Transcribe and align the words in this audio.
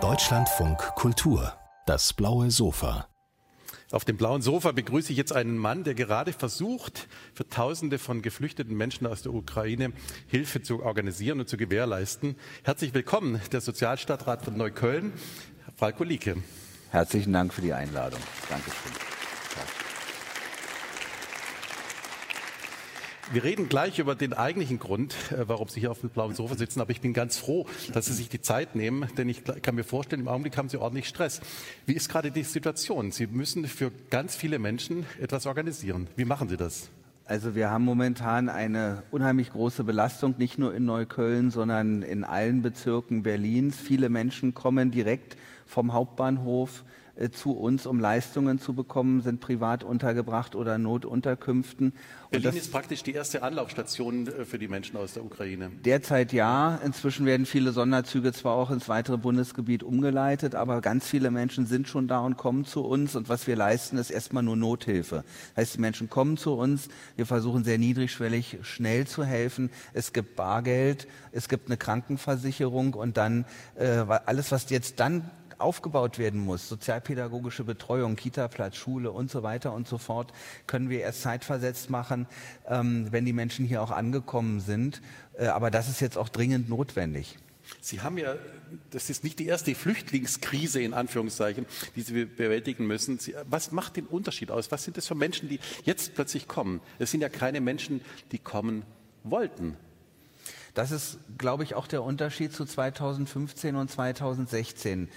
Deutschlandfunk 0.00 0.78
Kultur, 0.96 1.52
das 1.86 2.12
blaue 2.12 2.50
Sofa. 2.50 3.06
Auf 3.92 4.04
dem 4.04 4.16
blauen 4.16 4.42
Sofa 4.42 4.72
begrüße 4.72 5.12
ich 5.12 5.16
jetzt 5.16 5.32
einen 5.32 5.56
Mann, 5.56 5.84
der 5.84 5.94
gerade 5.94 6.32
versucht, 6.32 7.06
für 7.34 7.48
Tausende 7.48 8.00
von 8.00 8.20
geflüchteten 8.20 8.76
Menschen 8.76 9.06
aus 9.06 9.22
der 9.22 9.32
Ukraine 9.32 9.92
Hilfe 10.26 10.60
zu 10.60 10.82
organisieren 10.82 11.38
und 11.38 11.48
zu 11.48 11.56
gewährleisten. 11.56 12.34
Herzlich 12.64 12.94
willkommen, 12.94 13.40
der 13.52 13.60
Sozialstadtrat 13.60 14.42
von 14.42 14.56
Neukölln, 14.56 15.12
Falko 15.76 16.02
Lieke. 16.02 16.34
Herzlichen 16.90 17.32
Dank 17.32 17.54
für 17.54 17.62
die 17.62 17.74
Einladung. 17.74 18.20
Dankeschön. 18.48 19.13
Wir 23.32 23.42
reden 23.42 23.70
gleich 23.70 23.98
über 23.98 24.14
den 24.14 24.34
eigentlichen 24.34 24.78
Grund, 24.78 25.14
äh, 25.32 25.48
warum 25.48 25.68
Sie 25.68 25.80
hier 25.80 25.90
auf 25.90 26.00
dem 26.00 26.10
blauen 26.10 26.34
Sofa 26.34 26.56
sitzen, 26.56 26.80
aber 26.80 26.90
ich 26.90 27.00
bin 27.00 27.14
ganz 27.14 27.38
froh, 27.38 27.66
dass 27.92 28.06
Sie 28.06 28.12
sich 28.12 28.28
die 28.28 28.42
Zeit 28.42 28.76
nehmen, 28.76 29.08
denn 29.16 29.28
ich 29.30 29.42
kann 29.44 29.74
mir 29.74 29.84
vorstellen, 29.84 30.22
im 30.22 30.28
Augenblick 30.28 30.56
haben 30.58 30.68
Sie 30.68 30.76
ordentlich 30.76 31.08
Stress. 31.08 31.40
Wie 31.86 31.94
ist 31.94 32.10
gerade 32.10 32.30
die 32.30 32.42
Situation? 32.42 33.12
Sie 33.12 33.26
müssen 33.26 33.66
für 33.66 33.90
ganz 34.10 34.36
viele 34.36 34.58
Menschen 34.58 35.06
etwas 35.20 35.46
organisieren. 35.46 36.08
Wie 36.16 36.26
machen 36.26 36.48
Sie 36.48 36.58
das? 36.58 36.90
Also 37.24 37.54
wir 37.54 37.70
haben 37.70 37.84
momentan 37.84 38.50
eine 38.50 39.02
unheimlich 39.10 39.50
große 39.52 39.84
Belastung, 39.84 40.34
nicht 40.36 40.58
nur 40.58 40.74
in 40.74 40.84
Neukölln, 40.84 41.50
sondern 41.50 42.02
in 42.02 42.24
allen 42.24 42.60
Bezirken 42.60 43.22
Berlins. 43.22 43.78
Viele 43.78 44.10
Menschen 44.10 44.52
kommen 44.52 44.90
direkt 44.90 45.38
vom 45.64 45.94
Hauptbahnhof 45.94 46.84
äh, 47.16 47.30
zu 47.30 47.52
uns, 47.52 47.86
um 47.86 48.00
Leistungen 48.00 48.58
zu 48.58 48.74
bekommen, 48.74 49.22
sind 49.22 49.40
privat 49.40 49.84
untergebracht 49.84 50.56
oder 50.56 50.78
Notunterkünften. 50.78 51.92
Berlin 52.30 52.56
ist 52.56 52.72
praktisch 52.72 53.02
die 53.02 53.12
erste 53.12 53.42
Anlaufstation 53.42 54.26
äh, 54.26 54.44
für 54.44 54.58
die 54.58 54.66
Menschen 54.66 54.96
aus 54.96 55.14
der 55.14 55.24
Ukraine. 55.24 55.70
Derzeit 55.84 56.32
ja. 56.32 56.80
Inzwischen 56.84 57.26
werden 57.26 57.46
viele 57.46 57.72
Sonderzüge 57.72 58.32
zwar 58.32 58.54
auch 58.54 58.70
ins 58.70 58.88
weitere 58.88 59.16
Bundesgebiet 59.16 59.82
umgeleitet, 59.82 60.54
aber 60.54 60.80
ganz 60.80 61.06
viele 61.06 61.30
Menschen 61.30 61.66
sind 61.66 61.88
schon 61.88 62.08
da 62.08 62.18
und 62.20 62.36
kommen 62.36 62.64
zu 62.64 62.84
uns. 62.84 63.14
Und 63.14 63.28
was 63.28 63.46
wir 63.46 63.56
leisten, 63.56 63.96
ist 63.96 64.10
erstmal 64.10 64.42
nur 64.42 64.56
Nothilfe. 64.56 65.24
Das 65.54 65.62
heißt, 65.62 65.74
die 65.76 65.80
Menschen 65.80 66.10
kommen 66.10 66.36
zu 66.36 66.54
uns. 66.54 66.88
Wir 67.16 67.26
versuchen 67.26 67.64
sehr 67.64 67.78
niedrigschwellig 67.78 68.58
schnell 68.62 69.06
zu 69.06 69.24
helfen. 69.24 69.70
Es 69.92 70.12
gibt 70.12 70.36
Bargeld, 70.36 71.06
es 71.32 71.48
gibt 71.48 71.68
eine 71.68 71.76
Krankenversicherung 71.76 72.94
und 72.94 73.16
dann 73.16 73.44
äh, 73.76 74.04
alles, 74.26 74.50
was 74.50 74.68
jetzt 74.70 74.98
dann 75.00 75.30
aufgebaut 75.58 76.18
werden 76.18 76.40
muss, 76.40 76.68
sozialpädagogische 76.68 77.64
Betreuung, 77.64 78.16
Kita-Platz, 78.16 78.76
Schule 78.76 79.10
und 79.10 79.30
so 79.30 79.42
weiter 79.42 79.72
und 79.72 79.88
so 79.88 79.98
fort, 79.98 80.32
können 80.66 80.90
wir 80.90 81.00
erst 81.00 81.22
zeitversetzt 81.22 81.90
machen, 81.90 82.26
ähm, 82.68 83.08
wenn 83.10 83.24
die 83.24 83.32
Menschen 83.32 83.64
hier 83.64 83.82
auch 83.82 83.90
angekommen 83.90 84.60
sind. 84.60 85.02
Äh, 85.38 85.46
aber 85.46 85.70
das 85.70 85.88
ist 85.88 86.00
jetzt 86.00 86.18
auch 86.18 86.28
dringend 86.28 86.68
notwendig. 86.68 87.36
Sie 87.80 88.00
haben 88.00 88.18
ja, 88.18 88.36
das 88.90 89.10
ist 89.10 89.24
nicht 89.24 89.38
die 89.38 89.46
erste 89.46 89.74
Flüchtlingskrise 89.74 90.80
in 90.80 90.94
Anführungszeichen, 90.94 91.66
die 91.96 92.02
Sie 92.02 92.24
bewältigen 92.24 92.86
müssen. 92.86 93.18
Sie, 93.18 93.34
was 93.48 93.72
macht 93.72 93.96
den 93.96 94.06
Unterschied 94.06 94.50
aus? 94.50 94.70
Was 94.70 94.84
sind 94.84 94.96
das 94.96 95.06
für 95.06 95.14
Menschen, 95.14 95.48
die 95.48 95.60
jetzt 95.84 96.14
plötzlich 96.14 96.48
kommen? 96.48 96.80
Es 96.98 97.10
sind 97.10 97.20
ja 97.20 97.28
keine 97.28 97.60
Menschen, 97.60 98.00
die 98.32 98.38
kommen 98.38 98.84
wollten. 99.22 99.76
Das 100.74 100.90
ist, 100.90 101.18
glaube 101.38 101.62
ich, 101.62 101.74
auch 101.74 101.86
der 101.86 102.02
Unterschied 102.02 102.52
zu 102.52 102.64
2015 102.64 103.76
und 103.76 103.90
2016. 103.90 105.08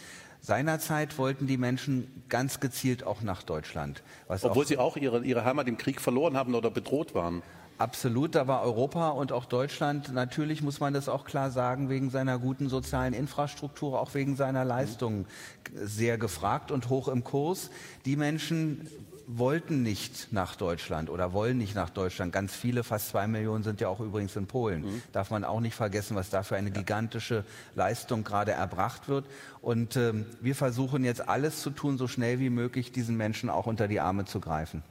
Seinerzeit 0.42 1.18
wollten 1.18 1.48
die 1.48 1.58
Menschen 1.58 2.24
ganz 2.30 2.60
gezielt 2.60 3.04
auch 3.04 3.22
nach 3.22 3.44
Deutschland. 3.44 4.04
Obwohl 4.28 4.64
auch 4.64 4.68
sie 4.68 4.78
auch 4.78 4.98
ihre, 4.98 5.24
ihre 5.24 5.44
Heimat 5.44 5.68
im 5.68 5.78
Krieg 5.78 6.00
verloren 6.00 6.38
haben 6.38 6.56
oder 6.56 6.72
bedroht 6.72 7.16
waren. 7.16 7.42
Absolut, 7.78 8.34
da 8.34 8.48
war 8.48 8.64
Europa 8.64 9.10
und 9.10 9.32
auch 9.32 9.46
Deutschland, 9.46 10.12
natürlich 10.12 10.64
muss 10.64 10.80
man 10.80 10.96
das 10.96 11.08
auch 11.08 11.26
klar 11.26 11.52
sagen, 11.52 11.90
wegen 11.90 12.10
seiner 12.10 12.40
guten 12.40 12.70
sozialen 12.70 13.14
Infrastruktur, 13.14 14.02
auch 14.02 14.16
wegen 14.16 14.36
seiner 14.36 14.66
Leistungen 14.66 15.28
sehr 15.76 16.18
gefragt 16.18 16.72
und 16.72 16.90
hoch 16.90 17.08
im 17.08 17.24
Kurs. 17.24 17.70
Die 18.06 18.16
Menschen 18.16 18.88
wollten 19.30 19.84
nicht 19.84 20.30
nach 20.32 20.56
Deutschland 20.56 21.10
oder 21.10 21.34
wollen 21.34 21.58
nicht 21.58 21.76
nach 21.76 21.90
Deutschland. 21.90 22.32
Ganz 22.32 22.56
viele, 22.56 22.86
fast 22.86 23.10
zwei 23.10 23.28
Millionen 23.28 23.62
sind 23.62 23.82
ja 23.82 23.90
auch 23.90 24.00
übrigens 24.00 24.36
in 24.38 24.48
Polen. 24.48 24.84
Mhm. 24.84 25.02
Darf 25.12 25.32
man 25.32 25.44
auch 25.44 25.60
nicht 25.60 25.76
vergessen, 25.76 26.16
was 26.16 26.30
da 26.30 26.44
für 26.44 26.56
eine 26.56 26.72
gigantische 26.72 27.44
Leistung 27.76 28.24
gerade 28.24 28.54
erbracht 28.54 29.10
wird. 29.10 29.26
Und 29.62 29.98
ähm, 29.98 30.26
wir 30.40 30.56
versuchen 30.56 31.04
jetzt 31.04 31.28
alles 31.28 31.62
zu 31.62 31.72
tun, 31.72 31.98
so 31.98 32.08
schnell 32.08 32.40
wie 32.40 32.50
möglich 32.50 32.94
diesen 32.94 33.18
Menschen 33.18 33.50
auch 33.50 33.68
unter 33.68 33.90
die 33.90 34.00
Arme 34.00 34.24
zu 34.24 34.40
greifen. 34.40 34.82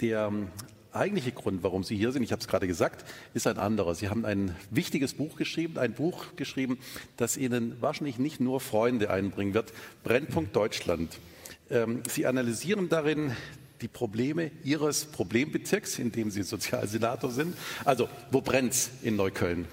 Der 0.00 0.28
ähm, 0.28 0.48
eigentliche 0.92 1.32
Grund, 1.32 1.62
warum 1.62 1.84
Sie 1.84 1.98
hier 1.98 2.12
sind, 2.12 2.22
ich 2.22 2.32
habe 2.32 2.40
es 2.40 2.48
gerade 2.48 2.66
gesagt, 2.66 3.04
ist 3.34 3.46
ein 3.46 3.58
anderer. 3.58 3.94
Sie 3.94 4.08
haben 4.08 4.24
ein 4.24 4.56
wichtiges 4.70 5.12
Buch 5.12 5.36
geschrieben, 5.36 5.76
ein 5.78 5.92
Buch 5.92 6.24
geschrieben, 6.36 6.78
das 7.18 7.36
Ihnen 7.36 7.76
wahrscheinlich 7.82 8.18
nicht 8.18 8.40
nur 8.40 8.58
Freunde 8.58 9.10
einbringen 9.10 9.52
wird. 9.52 9.74
Brennpunkt 10.02 10.56
Deutschland. 10.56 11.18
Ähm, 11.70 12.02
Sie 12.08 12.26
analysieren 12.26 12.88
darin 12.88 13.32
die 13.80 13.88
Probleme 13.88 14.50
Ihres 14.64 15.04
Problembezirks, 15.06 15.98
in 15.98 16.12
dem 16.12 16.30
Sie 16.30 16.42
Sozialsenator 16.42 17.30
sind. 17.30 17.56
Also, 17.84 18.08
wo 18.30 18.40
brennt's 18.40 18.90
in 19.02 19.16
Neukölln? 19.16 19.66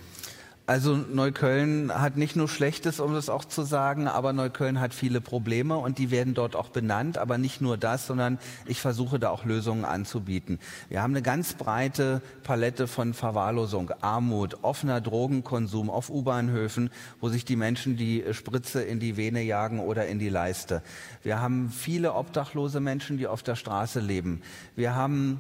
Also 0.70 0.98
Neukölln 0.98 1.94
hat 1.98 2.18
nicht 2.18 2.36
nur 2.36 2.50
Schlechtes, 2.50 3.00
um 3.00 3.14
das 3.14 3.30
auch 3.30 3.46
zu 3.46 3.64
sagen, 3.64 4.10
aber 4.10 4.34
Neukölln 4.34 4.82
hat 4.82 4.94
viele 4.94 5.22
Probleme 5.22 5.78
und 5.78 5.98
die 5.98 6.12
werden 6.12 6.34
dort 6.34 6.58
auch 6.58 6.68
benannt. 6.68 7.18
Aber 7.18 7.38
nicht 7.38 7.62
nur 7.62 7.78
das, 7.78 8.06
sondern 8.06 8.38
ich 8.66 8.82
versuche 8.82 9.18
da 9.18 9.30
auch 9.30 9.46
Lösungen 9.46 9.86
anzubieten. 9.86 10.60
Wir 10.90 11.02
haben 11.02 11.14
eine 11.14 11.22
ganz 11.22 11.54
breite 11.54 12.22
Palette 12.44 12.88
von 12.88 13.14
Verwahrlosung, 13.14 13.92
Armut, 14.02 14.58
offener 14.62 15.00
Drogenkonsum 15.00 15.90
auf 15.90 16.10
U-Bahnhöfen, 16.10 16.90
wo 17.22 17.30
sich 17.30 17.46
die 17.46 17.56
Menschen 17.56 17.96
die 17.96 18.26
Spritze 18.32 18.82
in 18.84 19.00
die 19.00 19.16
Vene 19.16 19.44
jagen 19.44 19.80
oder 19.80 20.08
in 20.08 20.20
die 20.20 20.28
Leiste. 20.28 20.84
Wir 21.24 21.40
haben 21.40 21.72
viele 21.72 22.14
obdachlose 22.14 22.82
Menschen, 22.82 23.18
die 23.18 23.28
auf 23.28 23.42
der 23.42 23.56
Straße 23.56 24.02
leben. 24.02 24.42
Wir 24.76 24.96
haben 24.96 25.40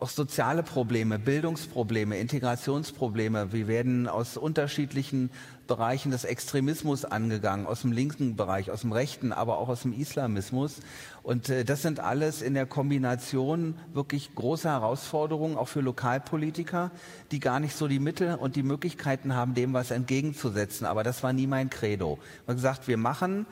auch 0.00 0.08
soziale 0.08 0.62
Probleme, 0.62 1.18
Bildungsprobleme, 1.18 2.18
Integrationsprobleme. 2.18 3.52
Wir 3.52 3.68
werden 3.68 4.08
aus 4.08 4.36
unterschiedlichen 4.36 5.30
Bereichen 5.66 6.10
des 6.10 6.24
Extremismus 6.24 7.04
angegangen, 7.04 7.66
aus 7.66 7.82
dem 7.82 7.92
linken 7.92 8.34
Bereich, 8.34 8.70
aus 8.70 8.80
dem 8.80 8.92
rechten, 8.92 9.32
aber 9.32 9.58
auch 9.58 9.68
aus 9.68 9.82
dem 9.82 9.92
Islamismus. 9.92 10.80
Und 11.22 11.48
äh, 11.48 11.64
das 11.64 11.82
sind 11.82 12.00
alles 12.00 12.42
in 12.42 12.54
der 12.54 12.66
Kombination 12.66 13.74
wirklich 13.92 14.34
große 14.34 14.68
Herausforderungen, 14.68 15.56
auch 15.56 15.68
für 15.68 15.80
Lokalpolitiker, 15.80 16.90
die 17.30 17.38
gar 17.38 17.60
nicht 17.60 17.76
so 17.76 17.86
die 17.86 18.00
Mittel 18.00 18.34
und 18.34 18.56
die 18.56 18.62
Möglichkeiten 18.62 19.34
haben, 19.34 19.54
dem 19.54 19.74
was 19.74 19.90
entgegenzusetzen. 19.90 20.86
Aber 20.86 21.04
das 21.04 21.22
war 21.22 21.32
nie 21.32 21.46
mein 21.46 21.70
Credo. 21.70 22.18
Ich 22.22 22.48
habe 22.48 22.54
gesagt, 22.54 22.88
wir 22.88 22.96
machen 22.96 23.46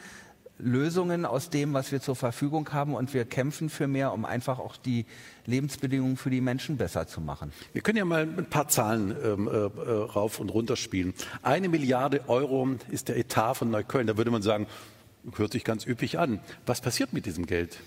Lösungen 0.59 1.25
aus 1.25 1.51
dem, 1.51 1.73
was 1.73 1.93
wir 1.93 2.01
zur 2.01 2.17
Verfügung 2.17 2.73
haben 2.73 2.95
und 2.95 3.15
wir 3.15 3.25
kämpfen 3.25 3.71
für 3.71 3.87
mehr, 3.87 4.13
um 4.13 4.25
einfach 4.25 4.59
auch 4.59 4.77
die 4.77 5.07
Lebensbedingungen 5.47 6.17
für 6.17 6.31
die 6.31 6.41
Menschen 6.41 6.77
besser 6.77 7.07
zu 7.07 7.21
machen. 7.21 7.53
Wir 7.73 7.83
können 7.83 7.99
ja 7.99 8.05
mal 8.05 8.23
ein 8.23 8.47
paar 8.47 8.69
Zahlen 8.69 9.15
ähm, 9.25 9.49
äh, 9.49 9.57
rauf 9.57 10.41
und 10.41 10.51
runter 10.51 10.77
spielen. 10.77 11.15
Eine 11.43 11.69
Milliarde 11.69 12.29
Euro 12.29 12.69
ist 12.91 13.09
der 13.09 13.17
Etat 13.17 13.55
von 13.55 13.71
Neukölln. 13.71 14.07
Da 14.07 14.17
würde 14.17 14.31
man 14.31 14.43
sagen, 14.43 14.67
hört 15.37 15.53
sich 15.53 15.65
ganz 15.65 15.87
üppig 15.87 16.19
an. 16.19 16.41
Was 16.67 16.81
passiert 16.81 17.13
mit 17.13 17.27
diesem 17.27 17.47
Geld? 17.47 17.79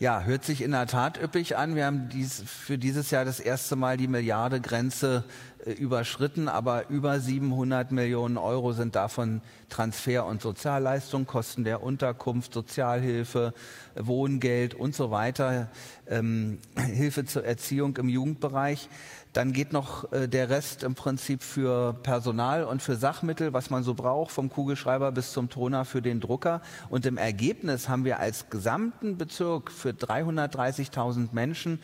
Ja, 0.00 0.22
hört 0.22 0.44
sich 0.44 0.60
in 0.60 0.72
der 0.72 0.88
Tat 0.88 1.22
üppig 1.22 1.56
an. 1.56 1.76
Wir 1.76 1.86
haben 1.86 2.08
dies, 2.08 2.42
für 2.44 2.78
dieses 2.78 3.12
Jahr 3.12 3.24
das 3.24 3.38
erste 3.38 3.76
Mal 3.76 3.96
die 3.96 4.08
Milliardegrenze 4.08 5.22
äh, 5.64 5.70
überschritten, 5.70 6.48
aber 6.48 6.88
über 6.88 7.20
700 7.20 7.92
Millionen 7.92 8.36
Euro 8.36 8.72
sind 8.72 8.96
davon 8.96 9.40
Transfer- 9.68 10.26
und 10.26 10.42
Sozialleistung, 10.42 11.26
Kosten 11.26 11.62
der 11.62 11.80
Unterkunft, 11.80 12.54
Sozialhilfe, 12.54 13.54
Wohngeld 13.94 14.74
und 14.74 14.96
so 14.96 15.12
weiter, 15.12 15.70
ähm, 16.08 16.58
Hilfe 16.76 17.24
zur 17.24 17.44
Erziehung 17.44 17.96
im 17.96 18.08
Jugendbereich. 18.08 18.88
Dann 19.34 19.52
geht 19.52 19.72
noch 19.72 20.10
äh, 20.12 20.28
der 20.28 20.48
Rest 20.48 20.84
im 20.84 20.94
Prinzip 20.94 21.42
für 21.42 21.92
Personal 21.92 22.64
und 22.64 22.80
für 22.80 22.94
Sachmittel, 22.94 23.52
was 23.52 23.68
man 23.68 23.82
so 23.82 23.94
braucht, 23.94 24.30
vom 24.30 24.48
Kugelschreiber 24.48 25.10
bis 25.10 25.32
zum 25.32 25.50
Toner 25.50 25.84
für 25.84 26.00
den 26.00 26.20
Drucker. 26.20 26.62
Und 26.88 27.04
im 27.04 27.18
Ergebnis 27.18 27.88
haben 27.88 28.04
wir 28.04 28.20
als 28.20 28.48
gesamten 28.48 29.18
Bezirk 29.18 29.72
für 29.72 29.90
330.000 29.90 31.28
Menschen. 31.32 31.80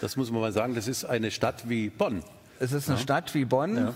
Das 0.00 0.16
muss 0.16 0.30
man 0.30 0.40
mal 0.40 0.52
sagen, 0.52 0.74
das 0.74 0.88
ist 0.88 1.04
eine 1.04 1.30
Stadt 1.30 1.68
wie 1.68 1.90
Bonn. 1.90 2.24
Es 2.58 2.72
ist 2.72 2.88
eine 2.88 2.96
ja. 2.96 3.02
Stadt 3.02 3.34
wie 3.34 3.44
Bonn. 3.44 3.76
Ja 3.76 3.94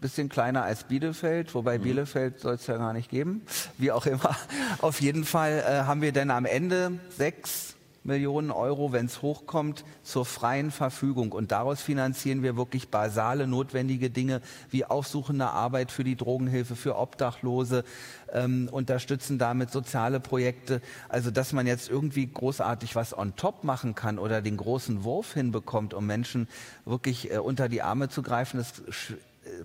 bisschen 0.00 0.30
kleiner 0.30 0.62
als 0.62 0.84
Bielefeld, 0.84 1.54
wobei 1.54 1.78
mhm. 1.78 1.82
Bielefeld 1.82 2.40
soll 2.40 2.54
es 2.54 2.66
ja 2.66 2.78
gar 2.78 2.92
nicht 2.94 3.10
geben. 3.10 3.42
Wie 3.78 3.92
auch 3.92 4.06
immer. 4.06 4.34
Auf 4.80 5.00
jeden 5.02 5.24
Fall 5.24 5.62
äh, 5.66 5.82
haben 5.82 6.00
wir 6.00 6.12
dann 6.12 6.30
am 6.30 6.46
Ende 6.46 6.92
sechs 7.10 7.76
Millionen 8.02 8.50
Euro, 8.50 8.92
wenn 8.92 9.06
es 9.06 9.22
hochkommt, 9.22 9.84
zur 10.02 10.24
freien 10.24 10.70
Verfügung. 10.70 11.32
Und 11.32 11.52
daraus 11.52 11.82
finanzieren 11.82 12.42
wir 12.42 12.56
wirklich 12.56 12.88
basale, 12.88 13.46
notwendige 13.46 14.10
Dinge 14.10 14.40
wie 14.70 14.84
aufsuchende 14.84 15.48
Arbeit 15.48 15.92
für 15.92 16.04
die 16.04 16.16
Drogenhilfe, 16.16 16.76
für 16.76 16.96
Obdachlose, 16.96 17.84
ähm, 18.32 18.68
unterstützen 18.70 19.38
damit 19.38 19.70
soziale 19.70 20.20
Projekte. 20.20 20.80
Also, 21.08 21.30
dass 21.30 21.52
man 21.52 21.66
jetzt 21.66 21.90
irgendwie 21.90 22.26
großartig 22.26 22.96
was 22.96 23.16
on 23.16 23.36
top 23.36 23.64
machen 23.64 23.94
kann 23.94 24.18
oder 24.18 24.40
den 24.40 24.56
großen 24.56 25.04
Wurf 25.04 25.34
hinbekommt, 25.34 25.94
um 25.94 26.06
Menschen 26.06 26.48
wirklich 26.84 27.30
äh, 27.30 27.38
unter 27.38 27.68
die 27.68 27.82
Arme 27.82 28.08
zu 28.08 28.22
greifen, 28.22 28.58
das 28.58 28.82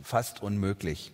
fast 0.02 0.42
unmöglich. 0.42 1.12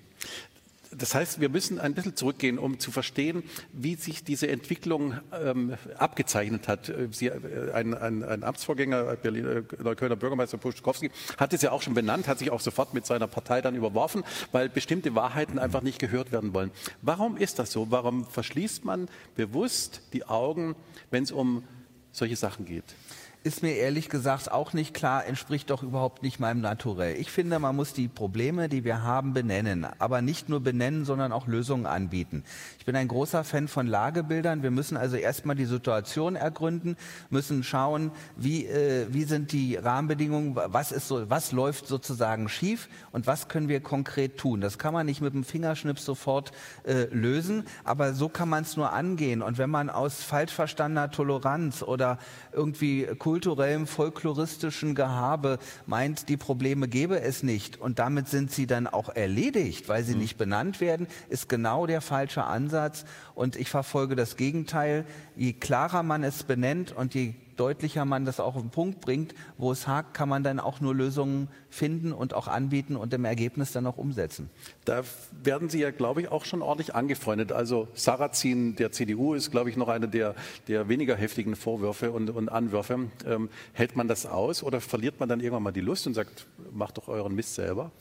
Das 0.93 1.15
heißt, 1.15 1.39
wir 1.39 1.47
müssen 1.47 1.79
ein 1.79 1.93
bisschen 1.93 2.17
zurückgehen, 2.17 2.59
um 2.59 2.79
zu 2.79 2.91
verstehen, 2.91 3.43
wie 3.71 3.95
sich 3.95 4.25
diese 4.25 4.49
Entwicklung 4.49 5.15
ähm, 5.31 5.75
abgezeichnet 5.97 6.67
hat. 6.67 6.91
Sie, 7.11 7.27
äh, 7.27 7.71
ein, 7.73 7.93
ein, 7.93 8.23
ein, 8.23 8.43
Amtsvorgänger, 8.43 9.15
Berliner, 9.15 9.49
äh, 9.49 9.63
Neuköllner 9.81 10.17
Bürgermeister 10.17 10.57
Puschkowski, 10.57 11.09
hat 11.37 11.53
es 11.53 11.61
ja 11.61 11.71
auch 11.71 11.81
schon 11.81 11.93
benannt, 11.93 12.27
hat 12.27 12.39
sich 12.39 12.51
auch 12.51 12.59
sofort 12.59 12.93
mit 12.93 13.05
seiner 13.05 13.27
Partei 13.27 13.61
dann 13.61 13.75
überworfen, 13.75 14.23
weil 14.51 14.67
bestimmte 14.67 15.15
Wahrheiten 15.15 15.59
einfach 15.59 15.81
nicht 15.81 15.97
gehört 15.97 16.33
werden 16.33 16.53
wollen. 16.53 16.71
Warum 17.01 17.37
ist 17.37 17.59
das 17.59 17.71
so? 17.71 17.89
Warum 17.89 18.25
verschließt 18.25 18.83
man 18.83 19.07
bewusst 19.35 20.01
die 20.11 20.25
Augen, 20.25 20.75
wenn 21.09 21.23
es 21.23 21.31
um 21.31 21.63
solche 22.11 22.35
Sachen 22.35 22.65
geht? 22.65 22.95
Ist 23.43 23.63
mir 23.63 23.73
ehrlich 23.73 24.09
gesagt 24.09 24.51
auch 24.51 24.73
nicht 24.73 24.93
klar, 24.93 25.25
entspricht 25.25 25.71
doch 25.71 25.81
überhaupt 25.81 26.21
nicht 26.21 26.39
meinem 26.39 26.61
Naturell. 26.61 27.15
Ich 27.19 27.31
finde, 27.31 27.57
man 27.57 27.75
muss 27.75 27.91
die 27.93 28.07
Probleme, 28.07 28.69
die 28.69 28.83
wir 28.83 29.01
haben, 29.01 29.33
benennen. 29.33 29.87
Aber 29.97 30.21
nicht 30.21 30.47
nur 30.47 30.59
benennen, 30.59 31.05
sondern 31.05 31.31
auch 31.31 31.47
Lösungen 31.47 31.87
anbieten. 31.87 32.43
Ich 32.77 32.85
bin 32.85 32.95
ein 32.95 33.07
großer 33.07 33.43
Fan 33.43 33.67
von 33.67 33.87
Lagebildern. 33.87 34.61
Wir 34.61 34.69
müssen 34.69 34.95
also 34.95 35.15
erstmal 35.15 35.55
die 35.55 35.65
Situation 35.65 36.35
ergründen, 36.35 36.97
müssen 37.31 37.63
schauen, 37.63 38.11
wie, 38.35 38.67
äh, 38.67 39.07
wie 39.09 39.23
sind 39.23 39.51
die 39.53 39.75
Rahmenbedingungen, 39.75 40.55
was, 40.55 40.91
ist 40.91 41.07
so, 41.07 41.27
was 41.29 41.51
läuft 41.51 41.87
sozusagen 41.87 42.47
schief 42.47 42.89
und 43.11 43.25
was 43.25 43.47
können 43.47 43.69
wir 43.69 43.81
konkret 43.81 44.37
tun. 44.37 44.61
Das 44.61 44.77
kann 44.77 44.93
man 44.93 45.07
nicht 45.07 45.21
mit 45.21 45.33
dem 45.33 45.43
Fingerschnips 45.43 46.05
sofort 46.05 46.51
äh, 46.83 47.05
lösen, 47.05 47.63
aber 47.85 48.13
so 48.13 48.29
kann 48.29 48.49
man 48.49 48.63
es 48.63 48.77
nur 48.77 48.93
angehen. 48.93 49.41
Und 49.41 49.57
wenn 49.57 49.71
man 49.71 49.89
aus 49.89 50.21
falsch 50.21 50.53
verstandener 50.53 51.09
Toleranz 51.09 51.81
oder 51.81 52.19
irgendwie 52.53 53.07
kulturellem, 53.31 53.87
folkloristischen 53.87 54.93
Gehabe 54.93 55.57
meint, 55.85 56.27
die 56.27 56.35
Probleme 56.35 56.89
gäbe 56.89 57.21
es 57.21 57.43
nicht 57.43 57.79
und 57.79 57.97
damit 57.97 58.27
sind 58.27 58.51
sie 58.51 58.67
dann 58.67 58.87
auch 58.87 59.07
erledigt, 59.07 59.87
weil 59.87 60.03
sie 60.03 60.15
mhm. 60.15 60.19
nicht 60.19 60.37
benannt 60.37 60.81
werden, 60.81 61.07
ist 61.29 61.47
genau 61.47 61.87
der 61.87 62.01
falsche 62.01 62.43
Ansatz. 62.43 63.05
Und 63.33 63.55
ich 63.55 63.69
verfolge 63.69 64.17
das 64.17 64.35
Gegenteil. 64.35 65.05
Je 65.37 65.53
klarer 65.53 66.03
man 66.03 66.25
es 66.25 66.43
benennt 66.43 66.91
und 66.91 67.15
je 67.15 67.33
deutlicher 67.57 68.05
man 68.05 68.25
das 68.25 68.39
auch 68.39 68.55
auf 68.55 68.61
den 68.61 68.71
Punkt 68.71 69.01
bringt, 69.01 69.33
wo 69.57 69.71
es 69.71 69.87
hakt, 69.87 70.13
kann 70.13 70.29
man 70.29 70.43
dann 70.43 70.59
auch 70.59 70.81
nur 70.81 70.95
Lösungen 70.95 71.47
finden 71.69 72.13
und 72.13 72.33
auch 72.33 72.47
anbieten 72.47 72.95
und 72.95 73.13
im 73.13 73.25
Ergebnis 73.25 73.71
dann 73.71 73.85
auch 73.87 73.97
umsetzen. 73.97 74.49
Da 74.85 75.03
werden 75.43 75.69
Sie 75.69 75.79
ja, 75.79 75.91
glaube 75.91 76.21
ich, 76.21 76.29
auch 76.29 76.45
schon 76.45 76.61
ordentlich 76.61 76.95
angefreundet. 76.95 77.51
Also 77.51 77.87
Sarrazin 77.93 78.75
der 78.75 78.91
CDU 78.91 79.33
ist, 79.33 79.51
glaube 79.51 79.69
ich, 79.69 79.77
noch 79.77 79.87
einer 79.87 80.07
der, 80.07 80.35
der 80.67 80.89
weniger 80.89 81.15
heftigen 81.15 81.55
Vorwürfe 81.55 82.11
und, 82.11 82.29
und 82.29 82.49
Anwürfe. 82.49 83.09
Ähm, 83.25 83.49
hält 83.73 83.95
man 83.95 84.07
das 84.07 84.25
aus 84.25 84.63
oder 84.63 84.81
verliert 84.81 85.19
man 85.19 85.29
dann 85.29 85.39
irgendwann 85.39 85.63
mal 85.63 85.71
die 85.71 85.81
Lust 85.81 86.07
und 86.07 86.13
sagt, 86.13 86.47
macht 86.71 86.97
doch 86.97 87.07
euren 87.07 87.35
Mist 87.35 87.55
selber? 87.55 87.91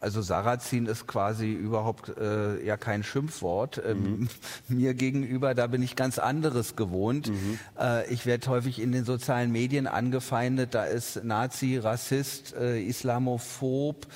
Also 0.00 0.22
Sarrazin 0.22 0.86
ist 0.86 1.06
quasi 1.06 1.52
überhaupt 1.52 2.16
äh, 2.16 2.64
ja 2.64 2.78
kein 2.78 3.02
Schimpfwort 3.02 3.82
ähm, 3.86 4.02
mhm. 4.02 4.28
mir 4.68 4.94
gegenüber. 4.94 5.54
Da 5.54 5.66
bin 5.66 5.82
ich 5.82 5.94
ganz 5.94 6.18
anderes 6.18 6.74
gewohnt. 6.74 7.28
Mhm. 7.28 7.58
Äh, 7.78 8.10
ich 8.10 8.24
werde 8.24 8.48
häufig 8.48 8.80
in 8.80 8.92
den 8.92 9.04
sozialen 9.04 9.52
Medien 9.52 9.86
angefeindet. 9.86 10.74
Da 10.74 10.84
ist 10.84 11.22
Nazi, 11.22 11.76
Rassist, 11.76 12.54
äh, 12.54 12.82
Islamophob, 12.82 14.06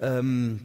ähm, 0.00 0.60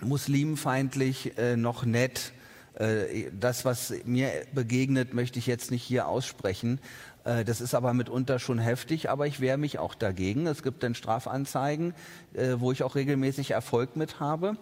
muslimfeindlich, 0.00 1.38
äh, 1.38 1.56
noch 1.56 1.84
nett. 1.84 2.32
Äh, 2.78 3.30
das, 3.38 3.64
was 3.64 3.92
mir 4.04 4.30
begegnet, 4.52 5.12
möchte 5.14 5.38
ich 5.38 5.46
jetzt 5.46 5.70
nicht 5.70 5.82
hier 5.82 6.06
aussprechen. 6.06 6.80
Äh, 7.24 7.44
das 7.44 7.60
ist 7.60 7.74
aber 7.74 7.92
mitunter 7.92 8.38
schon 8.38 8.58
heftig, 8.58 9.10
aber 9.10 9.26
ich 9.26 9.40
wehre 9.40 9.58
mich 9.58 9.78
auch 9.78 9.94
dagegen. 9.94 10.46
Es 10.46 10.62
gibt 10.62 10.82
dann 10.82 10.94
Strafanzeigen, 10.94 11.94
äh, 12.34 12.54
wo 12.58 12.70
ich 12.72 12.82
auch 12.82 12.94
regelmäßig 12.94 13.50
Erfolg 13.50 13.96
mit 13.96 14.20
habe. 14.20 14.56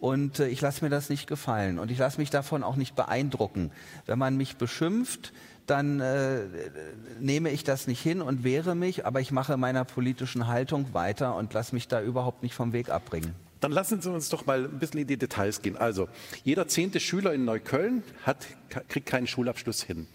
Und 0.00 0.40
ich 0.40 0.60
lasse 0.60 0.84
mir 0.84 0.90
das 0.90 1.10
nicht 1.10 1.28
gefallen. 1.28 1.78
Und 1.78 1.92
ich 1.92 1.98
lasse 1.98 2.18
mich 2.18 2.30
davon 2.30 2.64
auch 2.64 2.74
nicht 2.74 2.96
beeindrucken. 2.96 3.70
Wenn 4.04 4.18
man 4.18 4.36
mich 4.36 4.56
beschimpft, 4.56 5.32
dann 5.66 6.00
äh, 6.00 6.40
nehme 7.20 7.50
ich 7.50 7.62
das 7.62 7.86
nicht 7.86 8.00
hin 8.00 8.20
und 8.20 8.42
wehre 8.42 8.74
mich, 8.74 9.06
aber 9.06 9.20
ich 9.20 9.30
mache 9.30 9.56
meiner 9.56 9.84
politischen 9.84 10.48
Haltung 10.48 10.92
weiter 10.92 11.36
und 11.36 11.54
lasse 11.54 11.72
mich 11.72 11.86
da 11.86 12.02
überhaupt 12.02 12.42
nicht 12.42 12.54
vom 12.54 12.72
Weg 12.72 12.90
abbringen. 12.90 13.32
Dann 13.62 13.70
lassen 13.70 14.02
Sie 14.02 14.10
uns 14.10 14.28
doch 14.28 14.44
mal 14.44 14.64
ein 14.64 14.80
bisschen 14.80 14.98
in 15.00 15.06
die 15.06 15.16
Details 15.16 15.62
gehen. 15.62 15.76
Also, 15.76 16.08
jeder 16.42 16.66
zehnte 16.66 16.98
Schüler 16.98 17.32
in 17.32 17.44
Neukölln 17.44 18.02
hat, 18.24 18.48
kriegt 18.88 19.06
keinen 19.06 19.28
Schulabschluss 19.28 19.84
hin. 19.84 20.08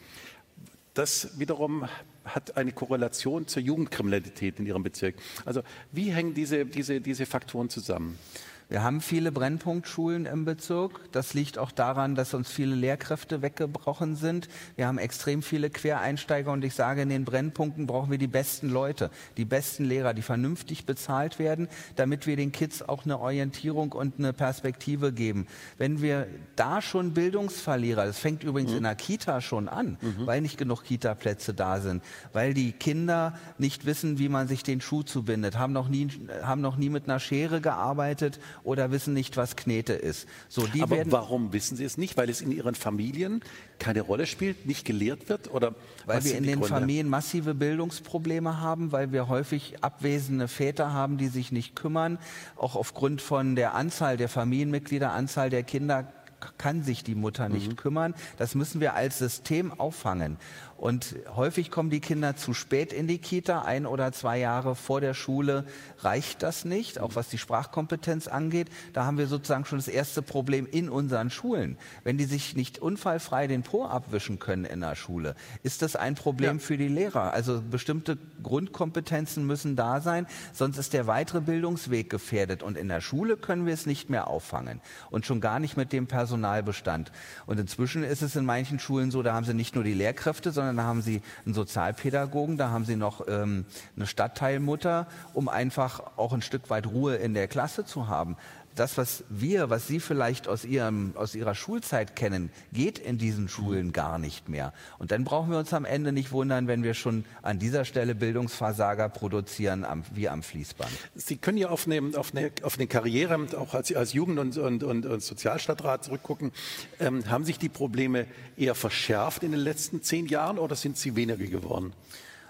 Das 0.93 1.39
wiederum 1.39 1.87
hat 2.25 2.57
eine 2.57 2.73
Korrelation 2.73 3.47
zur 3.47 3.63
Jugendkriminalität 3.63 4.59
in 4.59 4.65
Ihrem 4.65 4.83
Bezirk. 4.83 5.15
Also 5.45 5.61
wie 5.93 6.11
hängen 6.11 6.33
diese, 6.33 6.65
diese, 6.65 6.99
diese 6.99 7.25
Faktoren 7.25 7.69
zusammen? 7.69 8.19
Wir 8.69 8.83
haben 8.83 8.99
viele 8.99 9.31
Brennpunktschulen 9.31 10.25
im 10.25 10.43
Bezirk. 10.43 10.99
Das 11.13 11.33
liegt 11.33 11.57
auch 11.57 11.71
daran, 11.71 12.15
dass 12.15 12.33
uns 12.33 12.51
viele 12.51 12.75
Lehrkräfte 12.75 13.41
weggebrochen 13.41 14.17
sind. 14.17 14.49
Wir 14.75 14.87
haben 14.87 14.97
extrem 14.97 15.41
viele 15.41 15.69
Quereinsteiger 15.69 16.51
und 16.51 16.65
ich 16.65 16.73
sage, 16.73 17.03
in 17.03 17.09
den 17.09 17.23
Brennpunkten 17.23 17.87
brauchen 17.87 18.11
wir 18.11 18.17
die 18.17 18.27
besten 18.27 18.69
Leute, 18.69 19.09
die 19.37 19.45
besten 19.45 19.85
Lehrer, 19.85 20.13
die 20.13 20.21
vernünftig 20.21 20.85
bezahlt 20.85 21.39
werden, 21.39 21.69
damit 21.95 22.27
wir 22.27 22.35
den 22.35 22.51
Kids 22.51 22.81
auch 22.81 23.05
eine 23.05 23.19
Orientierung 23.19 23.93
und 23.93 24.19
eine 24.19 24.33
Perspektive 24.33 25.13
geben. 25.13 25.47
Wenn 25.77 26.01
wir 26.01 26.27
da 26.57 26.81
schon 26.81 27.13
Bildungsverlierer, 27.13 28.05
das 28.05 28.19
fängt 28.19 28.43
übrigens 28.43 28.71
mhm. 28.71 28.77
in 28.77 28.83
der 28.83 28.95
Kita 28.95 29.39
schon 29.39 29.69
an, 29.69 29.97
mhm. 30.01 30.27
weil 30.27 30.41
nicht 30.41 30.57
genug 30.57 30.83
Kita-Plätze 30.83 31.53
da 31.53 31.79
sind, 31.79 32.03
weil 32.33 32.53
die 32.53 32.73
Kinder 32.73 33.37
nicht 33.57 33.85
wissen, 33.85 34.19
wie 34.19 34.27
man 34.27 34.49
sich 34.49 34.63
den 34.63 34.81
Schuh 34.81 35.03
zubindet, 35.03 35.57
haben 35.57 35.71
noch 35.71 35.87
nie, 35.87 36.09
haben 36.43 36.59
noch 36.59 36.75
nie 36.75 36.89
mit 36.89 37.05
einer 37.05 37.21
Schere 37.21 37.61
gearbeitet 37.61 38.41
oder 38.67 38.91
wissen 38.91 39.13
nicht, 39.13 39.37
was 39.37 39.55
Knete 39.55 39.93
ist. 39.93 40.27
So, 40.49 40.67
die 40.67 40.81
Aber 40.81 40.97
werden, 40.97 41.11
warum 41.11 41.53
wissen 41.53 41.77
sie 41.77 41.85
es 41.85 41.97
nicht? 41.97 42.17
Weil 42.17 42.29
es 42.29 42.41
in 42.41 42.51
ihren 42.51 42.75
Familien 42.75 43.41
keine 43.79 44.01
Rolle 44.01 44.27
spielt, 44.27 44.65
nicht 44.65 44.83
gelehrt 44.85 45.29
wird? 45.29 45.49
Oder 45.53 45.73
weil 46.05 46.23
wir 46.25 46.37
in 46.37 46.43
den 46.43 46.59
Gründe? 46.59 46.67
Familien 46.67 47.07
massive 47.07 47.55
Bildungsprobleme 47.55 48.59
haben, 48.59 48.91
weil 48.91 49.13
wir 49.13 49.29
häufig 49.29 49.81
abwesende 49.81 50.49
Väter 50.49 50.91
haben, 50.91 51.17
die 51.17 51.29
sich 51.29 51.53
nicht 51.53 51.77
kümmern. 51.77 52.19
Auch 52.57 52.75
aufgrund 52.75 53.21
von 53.21 53.55
der 53.55 53.73
Anzahl 53.73 54.17
der 54.17 54.27
Familienmitglieder, 54.27 55.13
Anzahl 55.13 55.49
der 55.49 55.63
Kinder 55.63 56.11
kann 56.57 56.83
sich 56.83 57.03
die 57.03 57.15
Mutter 57.15 57.49
nicht 57.49 57.69
mhm. 57.69 57.75
kümmern. 57.75 58.13
Das 58.37 58.55
müssen 58.55 58.81
wir 58.81 58.93
als 58.93 59.17
System 59.17 59.71
auffangen. 59.79 60.37
Und 60.77 61.15
häufig 61.35 61.71
kommen 61.71 61.89
die 61.89 61.99
Kinder 61.99 62.35
zu 62.35 62.53
spät 62.53 62.93
in 62.93 63.07
die 63.07 63.17
Kita, 63.17 63.63
ein 63.63 63.87
oder 63.87 64.11
zwei 64.11 64.37
Jahre 64.37 64.75
vor 64.75 65.01
der 65.01 65.15
Schule 65.15 65.65
reicht 65.99 66.43
das 66.43 66.65
nicht, 66.65 66.99
auch 66.99 67.15
was 67.15 67.29
die 67.29 67.39
Sprachkompetenz 67.39 68.27
angeht. 68.27 68.69
Da 68.93 69.05
haben 69.05 69.17
wir 69.17 69.25
sozusagen 69.25 69.65
schon 69.65 69.79
das 69.79 69.87
erste 69.87 70.21
Problem 70.21 70.67
in 70.69 70.89
unseren 70.89 71.31
Schulen. 71.31 71.77
Wenn 72.03 72.17
die 72.17 72.25
sich 72.25 72.55
nicht 72.55 72.77
unfallfrei 72.77 73.47
den 73.47 73.63
Po 73.63 73.85
abwischen 73.85 74.37
können 74.37 74.65
in 74.65 74.81
der 74.81 74.95
Schule, 74.95 75.35
ist 75.63 75.81
das 75.81 75.95
ein 75.95 76.13
Problem 76.13 76.57
ja. 76.57 76.63
für 76.63 76.77
die 76.77 76.87
Lehrer. 76.87 77.33
Also 77.33 77.61
bestimmte 77.61 78.17
Grundkompetenzen 78.43 79.47
müssen 79.47 79.75
da 79.75 79.99
sein, 79.99 80.27
sonst 80.53 80.77
ist 80.77 80.93
der 80.93 81.07
weitere 81.07 81.41
Bildungsweg 81.41 82.09
gefährdet. 82.09 82.61
Und 82.61 82.77
in 82.77 82.87
der 82.87 83.01
Schule 83.01 83.35
können 83.35 83.65
wir 83.65 83.73
es 83.73 83.87
nicht 83.87 84.11
mehr 84.11 84.27
auffangen 84.27 84.81
und 85.09 85.25
schon 85.25 85.41
gar 85.41 85.59
nicht 85.59 85.75
mit 85.75 85.91
dem 85.91 86.05
Personalbestand. 86.05 87.11
Und 87.47 87.59
inzwischen 87.59 88.03
ist 88.03 88.21
es 88.21 88.35
in 88.35 88.45
manchen 88.45 88.77
Schulen 88.77 89.09
so, 89.09 89.23
da 89.23 89.33
haben 89.33 89.45
sie 89.45 89.55
nicht 89.55 89.73
nur 89.73 89.83
die 89.83 89.93
Lehrkräfte, 89.93 90.51
sondern 90.51 90.66
sondern 90.67 90.77
da 90.77 90.89
haben 90.89 91.01
sie 91.01 91.21
einen 91.45 91.53
Sozialpädagogen, 91.53 92.57
da 92.57 92.69
haben 92.69 92.85
sie 92.85 92.95
noch 92.95 93.27
ähm, 93.27 93.65
eine 93.95 94.05
Stadtteilmutter, 94.05 95.07
um 95.33 95.47
einfach 95.47 96.17
auch 96.17 96.33
ein 96.33 96.41
Stück 96.41 96.69
weit 96.69 96.87
Ruhe 96.87 97.15
in 97.15 97.33
der 97.33 97.47
Klasse 97.47 97.85
zu 97.85 98.07
haben 98.07 98.35
das, 98.79 98.97
was 98.97 99.23
wir, 99.29 99.69
was 99.69 99.87
Sie 99.87 99.99
vielleicht 99.99 100.47
aus, 100.47 100.65
Ihrem, 100.65 101.13
aus 101.15 101.35
Ihrer 101.35 101.55
Schulzeit 101.55 102.15
kennen, 102.15 102.51
geht 102.71 102.99
in 102.99 103.17
diesen 103.17 103.49
Schulen 103.49 103.93
gar 103.93 104.17
nicht 104.17 104.49
mehr. 104.49 104.73
Und 104.97 105.11
dann 105.11 105.23
brauchen 105.23 105.51
wir 105.51 105.57
uns 105.57 105.73
am 105.73 105.85
Ende 105.85 106.11
nicht 106.11 106.31
wundern, 106.31 106.67
wenn 106.67 106.83
wir 106.83 106.93
schon 106.93 107.25
an 107.41 107.59
dieser 107.59 107.85
Stelle 107.85 108.15
Bildungsversager 108.15 109.09
produzieren, 109.09 109.83
am, 109.83 110.03
wie 110.13 110.29
am 110.29 110.43
Fließband. 110.43 110.91
Sie 111.15 111.37
können 111.37 111.57
ja 111.57 111.69
auf 111.69 111.87
eine, 111.87 112.17
auf 112.17 112.33
eine, 112.33 112.51
auf 112.63 112.77
eine 112.77 112.87
Karriere, 112.87 113.47
auch 113.57 113.73
als, 113.73 113.93
als 113.93 114.13
Jugend- 114.13 114.39
und, 114.39 114.57
und, 114.57 114.83
und, 114.83 115.05
und 115.05 115.23
Sozialstadtrat 115.23 116.03
zurückgucken. 116.03 116.51
Ähm, 116.99 117.29
haben 117.29 117.45
sich 117.45 117.59
die 117.59 117.69
Probleme 117.69 118.27
eher 118.57 118.75
verschärft 118.75 119.43
in 119.43 119.51
den 119.51 119.61
letzten 119.61 120.01
zehn 120.01 120.27
Jahren 120.27 120.59
oder 120.59 120.75
sind 120.75 120.97
sie 120.97 121.15
weniger 121.15 121.45
geworden? 121.45 121.93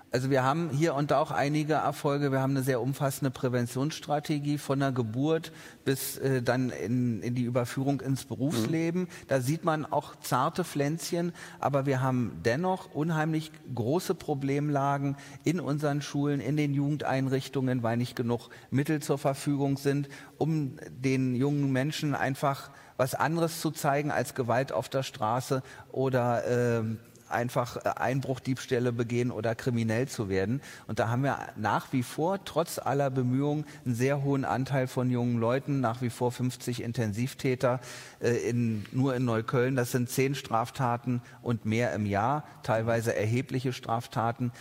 Also 0.09 0.29
wir 0.29 0.43
haben 0.43 0.69
hier 0.69 0.95
und 0.95 1.11
da 1.11 1.19
auch 1.19 1.31
einige 1.31 1.73
Erfolge. 1.73 2.31
Wir 2.31 2.39
haben 2.39 2.51
eine 2.51 2.63
sehr 2.63 2.81
umfassende 2.81 3.29
Präventionsstrategie 3.29 4.57
von 4.57 4.79
der 4.79 4.93
Geburt 4.93 5.51
bis 5.83 6.17
äh, 6.17 6.41
dann 6.41 6.69
in, 6.69 7.21
in, 7.21 7.35
die 7.35 7.43
Überführung 7.43 7.99
ins 7.99 8.23
Berufsleben. 8.23 9.01
Mhm. 9.01 9.07
Da 9.27 9.41
sieht 9.41 9.65
man 9.65 9.85
auch 9.85 10.15
zarte 10.15 10.63
Pflänzchen, 10.63 11.33
aber 11.59 11.85
wir 11.85 12.01
haben 12.01 12.39
dennoch 12.45 12.93
unheimlich 12.95 13.51
große 13.75 14.15
Problemlagen 14.15 15.17
in 15.43 15.59
unseren 15.59 16.01
Schulen, 16.01 16.39
in 16.39 16.55
den 16.55 16.73
Jugendeinrichtungen, 16.73 17.83
weil 17.83 17.97
nicht 17.97 18.15
genug 18.15 18.49
Mittel 18.71 19.01
zur 19.01 19.17
Verfügung 19.17 19.75
sind, 19.75 20.07
um 20.37 20.77
den 20.89 21.35
jungen 21.35 21.73
Menschen 21.73 22.15
einfach 22.15 22.71
was 22.95 23.13
anderes 23.13 23.59
zu 23.59 23.71
zeigen 23.71 24.11
als 24.11 24.35
Gewalt 24.35 24.71
auf 24.71 24.87
der 24.87 25.03
Straße 25.03 25.63
oder 25.91 26.79
äh, 26.79 26.83
einfach 27.29 27.77
äh, 27.77 27.89
Einbruchdiebstähle 27.89 28.91
begehen 28.91 29.31
oder 29.31 29.55
kriminell 29.55 30.07
zu 30.07 30.29
werden. 30.29 30.61
Und 30.87 30.99
da 30.99 31.09
haben 31.09 31.23
wir 31.23 31.37
nach 31.55 31.93
wie 31.93 32.03
vor, 32.03 32.43
trotz 32.45 32.79
aller 32.79 33.09
Bemühungen, 33.09 33.65
einen 33.85 33.95
sehr 33.95 34.23
hohen 34.23 34.45
Anteil 34.45 34.87
von 34.87 35.09
jungen 35.09 35.39
Leuten, 35.39 35.79
nach 35.79 36.01
wie 36.01 36.09
vor 36.09 36.31
50 36.31 36.81
Intensivtäter 36.81 37.79
äh, 38.19 38.49
in, 38.49 38.85
nur 38.91 39.15
in 39.15 39.25
Neukölln. 39.25 39.75
Das 39.75 39.91
sind 39.91 40.09
zehn 40.09 40.35
Straftaten 40.35 41.21
und 41.41 41.65
mehr 41.65 41.93
im 41.93 42.05
Jahr, 42.05 42.43
teilweise 42.63 43.15
erhebliche 43.15 43.73
Straftaten. 43.73 44.51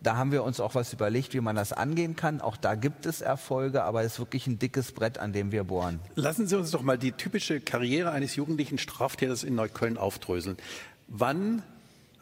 Da 0.00 0.16
haben 0.16 0.30
wir 0.30 0.44
uns 0.44 0.60
auch 0.60 0.74
was 0.74 0.92
überlegt, 0.92 1.34
wie 1.34 1.40
man 1.40 1.56
das 1.56 1.72
angehen 1.72 2.14
kann. 2.14 2.40
Auch 2.40 2.56
da 2.56 2.76
gibt 2.76 3.04
es 3.04 3.20
Erfolge, 3.20 3.82
aber 3.82 4.02
es 4.02 4.12
ist 4.14 4.18
wirklich 4.20 4.46
ein 4.46 4.58
dickes 4.58 4.92
Brett, 4.92 5.18
an 5.18 5.32
dem 5.32 5.50
wir 5.50 5.64
bohren. 5.64 5.98
Lassen 6.14 6.46
Sie 6.46 6.56
uns 6.56 6.70
doch 6.70 6.82
mal 6.82 6.98
die 6.98 7.12
typische 7.12 7.60
Karriere 7.60 8.12
eines 8.12 8.36
jugendlichen 8.36 8.78
Straftäters 8.78 9.42
in 9.42 9.56
Neukölln 9.56 9.96
aufdröseln. 9.96 10.56
Wann, 11.08 11.62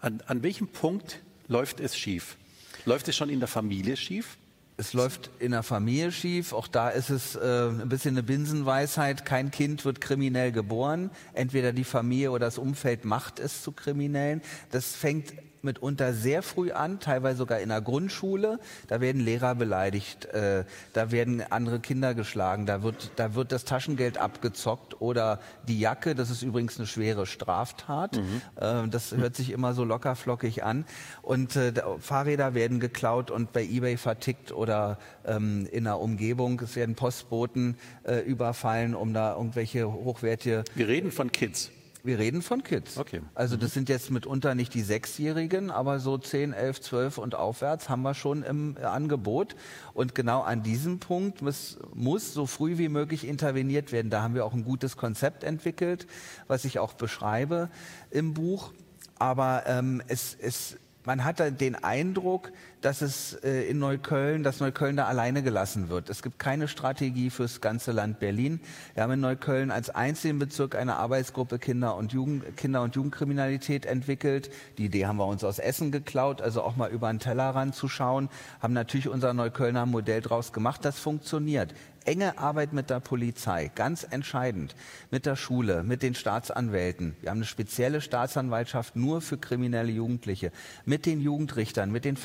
an, 0.07 0.23
an 0.27 0.43
welchem 0.43 0.69
Punkt 0.69 1.21
läuft 1.49 1.81
es 1.81 1.99
schief? 1.99 2.37
Läuft 2.85 3.09
es 3.09 3.17
schon 3.17 3.29
in 3.29 3.41
der 3.41 3.49
Familie 3.49 3.97
schief? 3.97 4.39
Es 4.79 4.93
läuft 4.93 5.31
in 5.41 5.51
der 5.51 5.63
Familie 5.63 6.13
schief. 6.13 6.53
Auch 6.53 6.69
da 6.69 6.91
ist 6.91 7.11
es 7.11 7.35
äh, 7.35 7.41
ein 7.41 7.89
bisschen 7.89 8.15
eine 8.15 8.23
Binsenweisheit. 8.23 9.25
Kein 9.25 9.51
Kind 9.51 9.85
wird 9.85 10.01
kriminell 10.01 10.53
geboren. 10.53 11.11
Entweder 11.33 11.73
die 11.73 11.85
Familie 11.85 12.31
oder 12.31 12.47
das 12.47 12.59
Umfeld 12.59 13.05
macht 13.05 13.41
es 13.41 13.63
zu 13.63 13.73
Kriminellen. 13.73 14.43
Das 14.71 14.95
fängt 14.95 15.33
mitunter 15.67 16.15
sehr 16.15 16.43
früh 16.43 16.73
an, 16.73 16.99
teilweise 17.01 17.39
sogar 17.39 17.61
in 17.61 17.69
der 17.69 17.83
Grundschule. 17.83 18.59
Da 18.89 19.03
werden 19.03 19.21
Lehrer 19.21 19.55
beleidigt, 19.55 20.25
äh, 20.27 20.65
da 20.95 21.13
werden 21.13 21.43
andere 21.51 21.81
Kinder 21.81 22.15
geschlagen, 22.15 22.65
da 22.65 22.83
wird, 22.83 23.11
da 23.17 23.35
wird 23.35 23.53
das 23.53 23.65
Taschengeld 23.65 24.17
abgezockt 24.17 25.01
oder 25.01 25.41
die 25.69 25.79
Jacke. 25.79 26.15
Das 26.15 26.31
ist 26.31 26.43
übrigens 26.43 26.79
eine 26.79 26.87
schwere 26.87 27.27
Straftat. 27.27 28.17
Mhm. 28.17 28.43
Äh, 28.57 28.89
das 28.89 29.13
hört 29.13 29.37
sich 29.37 29.51
immer 29.51 29.75
so 29.75 29.85
locker 29.85 30.17
flockig 30.17 30.65
an. 30.65 30.87
Und 31.21 31.57
äh, 31.57 31.75
Fahrräder 32.01 32.55
werden 32.55 32.81
geklaut 32.81 33.31
und 33.31 33.53
bei 33.53 33.63
eBay 33.63 33.97
vertickt 33.97 34.53
oder 34.53 34.99
ähm, 35.27 35.69
in 35.71 35.85
der 35.85 35.99
Umgebung. 35.99 36.61
Es 36.61 36.77
werden 36.77 36.95
Postboten 36.95 37.77
äh, 38.05 38.21
überfallen, 38.21 38.95
um 38.95 39.13
da 39.13 39.35
irgendwelche 39.35 39.93
hochwertige. 39.93 40.65
Wir 40.75 40.89
reden 40.89 41.13
von 41.13 41.31
Kids. 41.31 41.71
Wir 42.07 42.21
reden 42.21 42.41
von 42.41 42.63
Kids. 42.63 42.99
Okay. 42.99 43.21
Also 43.35 43.57
das 43.57 43.75
sind 43.75 43.89
jetzt 43.89 44.13
mitunter 44.13 44.55
nicht 44.55 44.73
die 44.75 44.83
Sechsjährigen, 44.83 45.73
aber 45.73 45.99
so 45.99 46.17
10, 46.17 46.53
11, 46.53 46.81
12 46.81 47.19
und 47.19 47.35
aufwärts 47.35 47.89
haben 47.89 48.03
wir 48.03 48.15
schon 48.15 48.45
im 48.45 48.77
Angebot. 48.81 49.57
Und 49.93 50.15
genau 50.15 50.43
an 50.43 50.63
diesem 50.63 51.01
Punkt 51.01 51.43
muss, 51.43 51.79
muss 51.95 52.33
so 52.33 52.47
früh 52.47 52.79
wie 52.79 52.89
möglich 52.89 53.27
interveniert 53.27 53.91
werden. 53.91 54.09
Da 54.09 54.23
haben 54.23 54.35
wir 54.35 54.45
auch 54.45 54.55
ein 54.55 54.65
gutes 54.65 54.97
Konzept 54.97 55.43
entwickelt, 55.43 56.07
was 56.47 56.65
ich 56.65 56.79
auch 56.79 56.93
beschreibe 56.93 57.71
im 58.11 58.35
Buch. 58.35 58.73
Aber 59.19 59.65
ähm, 59.67 60.01
es, 60.07 60.37
es 60.41 60.79
man 61.07 61.25
hat 61.25 61.61
den 61.61 61.77
Eindruck, 61.77 62.53
dass 62.81 63.03
es 63.03 63.35
äh, 63.43 63.69
in 63.69 63.79
Neukölln, 63.79 64.43
dass 64.43 64.61
Neukölln 64.61 64.97
da 64.97 65.07
alleine 65.07 65.43
gelassen 65.43 65.89
wird. 65.89 66.11
Es 66.11 66.23
gibt 66.23 66.39
keine 66.39 66.69
Strategie 66.69 67.31
fürs 67.31 67.61
ganze 67.61 67.93
Land 67.93 68.21
Berlin. 68.21 68.61
Wir 68.95 69.03
haben 69.03 69.13
in 69.13 69.21
Neukölln 69.21 69.71
als 69.71 69.91
einzigen 69.91 70.39
Bezirk 70.39 70.75
eine 70.75 70.97
Arbeitsgruppe 70.97 71.59
Kinder 71.59 71.97
und 71.97 72.13
Jugend, 72.13 72.57
Kinder 72.57 72.83
und 72.83 72.95
Jugendkriminalität 72.95 73.87
entwickelt. 73.87 74.51
Die 74.79 74.87
Idee 74.87 75.07
haben 75.07 75.17
wir 75.17 75.27
uns 75.27 75.45
aus 75.45 75.59
Essen 75.59 75.91
geklaut, 75.91 76.43
also 76.43 76.63
auch 76.63 76.77
mal 76.77 76.91
über 76.91 77.11
den 77.11 77.19
Tellerrand 77.19 77.75
zu 77.75 77.89
schauen, 77.89 78.29
haben 78.61 78.75
natürlich 78.75 79.09
unser 79.09 79.35
Neuköllner 79.35 79.87
Modell 79.87 80.21
draus 80.21 80.53
gemacht. 80.53 80.85
Das 80.85 80.99
funktioniert 80.99 81.75
enge 82.07 82.39
Arbeit 82.39 82.73
mit 82.73 82.89
der 82.91 83.01
Polizei, 83.01 83.71
ganz 83.75 84.07
entscheidend, 84.09 84.75
mit 85.11 85.27
der 85.27 85.37
Schule, 85.37 85.83
mit 85.83 86.03
den 86.03 86.15
Staatsanwälten. 86.15 87.17
Wir 87.21 87.31
haben 87.31 87.39
eine 87.39 87.47
spezielle 87.47 88.01
Staatsanwaltschaft 88.01 88.97
nur 88.97 89.21
für 89.21 89.39
kriminelle 89.39 89.91
Jugendliche, 89.91 90.53
mit 90.85 91.07
den 91.07 91.21
Jugendrichtern, 91.21 91.91
mit 91.91 92.05
den 92.05 92.17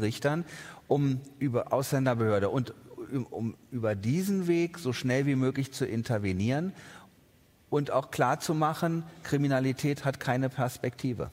Familienrichtern, 0.00 0.44
um 0.88 1.20
über 1.38 1.72
Ausländerbehörde 1.72 2.48
und 2.48 2.74
um 3.30 3.56
über 3.70 3.94
diesen 3.94 4.46
Weg 4.46 4.78
so 4.78 4.92
schnell 4.92 5.26
wie 5.26 5.36
möglich 5.36 5.72
zu 5.72 5.84
intervenieren 5.84 6.72
und 7.68 7.90
auch 7.90 8.10
klar 8.10 8.40
zu 8.40 8.54
machen, 8.54 9.04
Kriminalität 9.22 10.04
hat 10.04 10.20
keine 10.20 10.48
Perspektive. 10.48 11.30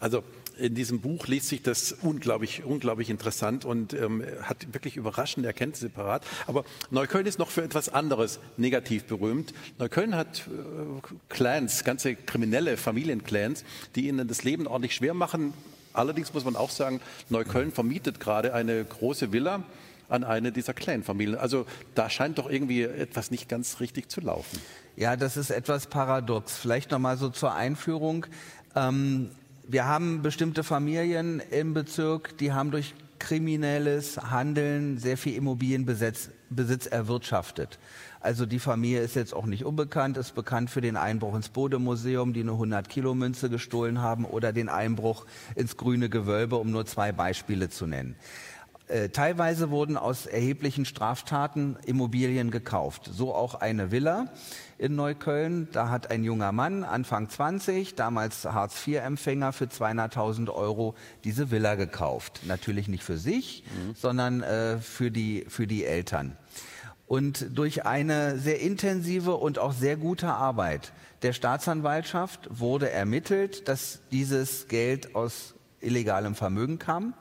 Also 0.00 0.22
in 0.56 0.74
diesem 0.74 1.00
Buch 1.00 1.26
liest 1.26 1.48
sich 1.48 1.62
das 1.62 1.92
unglaublich, 1.92 2.62
unglaublich 2.64 3.10
interessant 3.10 3.64
und 3.64 3.92
ähm, 3.92 4.24
hat 4.42 4.72
wirklich 4.72 4.96
überraschende 4.96 5.48
Erkenntnisse 5.48 5.88
parat. 5.88 6.24
Aber 6.46 6.64
Neukölln 6.90 7.26
ist 7.26 7.40
noch 7.40 7.50
für 7.50 7.62
etwas 7.62 7.88
anderes 7.88 8.38
negativ 8.56 9.04
berühmt. 9.04 9.52
Neukölln 9.78 10.14
hat 10.14 10.46
äh, 10.46 11.14
Clans, 11.28 11.82
ganze 11.82 12.14
kriminelle 12.14 12.76
Familienclans, 12.76 13.64
die 13.96 14.06
ihnen 14.06 14.28
das 14.28 14.44
Leben 14.44 14.68
ordentlich 14.68 14.94
schwer 14.94 15.14
machen. 15.14 15.54
Allerdings 15.94 16.34
muss 16.34 16.44
man 16.44 16.56
auch 16.56 16.70
sagen, 16.70 17.00
Neukölln 17.30 17.72
vermietet 17.72 18.20
gerade 18.20 18.52
eine 18.52 18.84
große 18.84 19.32
Villa 19.32 19.62
an 20.08 20.24
eine 20.24 20.52
dieser 20.52 20.74
Clan-Familien. 20.74 21.38
Also 21.38 21.66
da 21.94 22.10
scheint 22.10 22.38
doch 22.38 22.50
irgendwie 22.50 22.82
etwas 22.82 23.30
nicht 23.30 23.48
ganz 23.48 23.80
richtig 23.80 24.10
zu 24.10 24.20
laufen. 24.20 24.60
Ja, 24.96 25.16
das 25.16 25.36
ist 25.36 25.50
etwas 25.50 25.86
paradox. 25.86 26.56
Vielleicht 26.56 26.90
noch 26.90 26.98
mal 26.98 27.16
so 27.16 27.30
zur 27.30 27.54
Einführung. 27.54 28.26
Ähm, 28.76 29.30
wir 29.66 29.86
haben 29.86 30.22
bestimmte 30.22 30.62
Familien 30.62 31.40
im 31.50 31.72
Bezirk, 31.72 32.36
die 32.38 32.52
haben 32.52 32.70
durch 32.70 32.94
kriminelles 33.18 34.18
Handeln 34.30 34.98
sehr 34.98 35.16
viel 35.16 35.34
Immobilienbesitz 35.34 36.30
Besitz 36.54 36.86
erwirtschaftet. 36.86 37.78
Also 38.20 38.46
die 38.46 38.58
Familie 38.58 39.00
ist 39.00 39.16
jetzt 39.16 39.34
auch 39.34 39.46
nicht 39.46 39.64
unbekannt, 39.64 40.16
ist 40.16 40.34
bekannt 40.34 40.70
für 40.70 40.80
den 40.80 40.96
Einbruch 40.96 41.34
ins 41.34 41.50
Bodemuseum, 41.50 42.32
die 42.32 42.40
eine 42.40 42.52
100-Kilo-Münze 42.52 43.50
gestohlen 43.50 44.00
haben 44.00 44.24
oder 44.24 44.52
den 44.52 44.68
Einbruch 44.68 45.26
ins 45.56 45.76
Grüne 45.76 46.08
Gewölbe, 46.08 46.56
um 46.56 46.70
nur 46.70 46.86
zwei 46.86 47.12
Beispiele 47.12 47.68
zu 47.68 47.86
nennen. 47.86 48.16
Äh, 48.86 49.08
teilweise 49.08 49.70
wurden 49.70 49.96
aus 49.96 50.26
erheblichen 50.26 50.84
Straftaten 50.84 51.76
Immobilien 51.86 52.50
gekauft. 52.50 53.08
So 53.10 53.34
auch 53.34 53.54
eine 53.54 53.90
Villa 53.90 54.26
in 54.76 54.94
Neukölln. 54.94 55.68
Da 55.72 55.88
hat 55.88 56.10
ein 56.10 56.22
junger 56.22 56.52
Mann, 56.52 56.84
Anfang 56.84 57.30
20, 57.30 57.94
damals 57.94 58.44
Hartz-IV-Empfänger, 58.44 59.54
für 59.54 59.64
200.000 59.66 60.50
Euro 60.50 60.94
diese 61.24 61.50
Villa 61.50 61.76
gekauft. 61.76 62.42
Natürlich 62.44 62.86
nicht 62.88 63.04
für 63.04 63.16
sich, 63.16 63.64
mhm. 63.64 63.94
sondern 63.94 64.42
äh, 64.42 64.76
für, 64.76 65.10
die, 65.10 65.46
für 65.48 65.66
die 65.66 65.86
Eltern. 65.86 66.36
Und 67.06 67.56
durch 67.56 67.86
eine 67.86 68.38
sehr 68.38 68.60
intensive 68.60 69.36
und 69.36 69.58
auch 69.58 69.72
sehr 69.72 69.96
gute 69.96 70.28
Arbeit 70.28 70.92
der 71.22 71.32
Staatsanwaltschaft 71.32 72.48
wurde 72.50 72.90
ermittelt, 72.90 73.66
dass 73.66 74.00
dieses 74.12 74.68
Geld 74.68 75.14
aus 75.14 75.54
illegalem 75.80 76.34
Vermögen 76.34 76.78
kam 76.78 77.14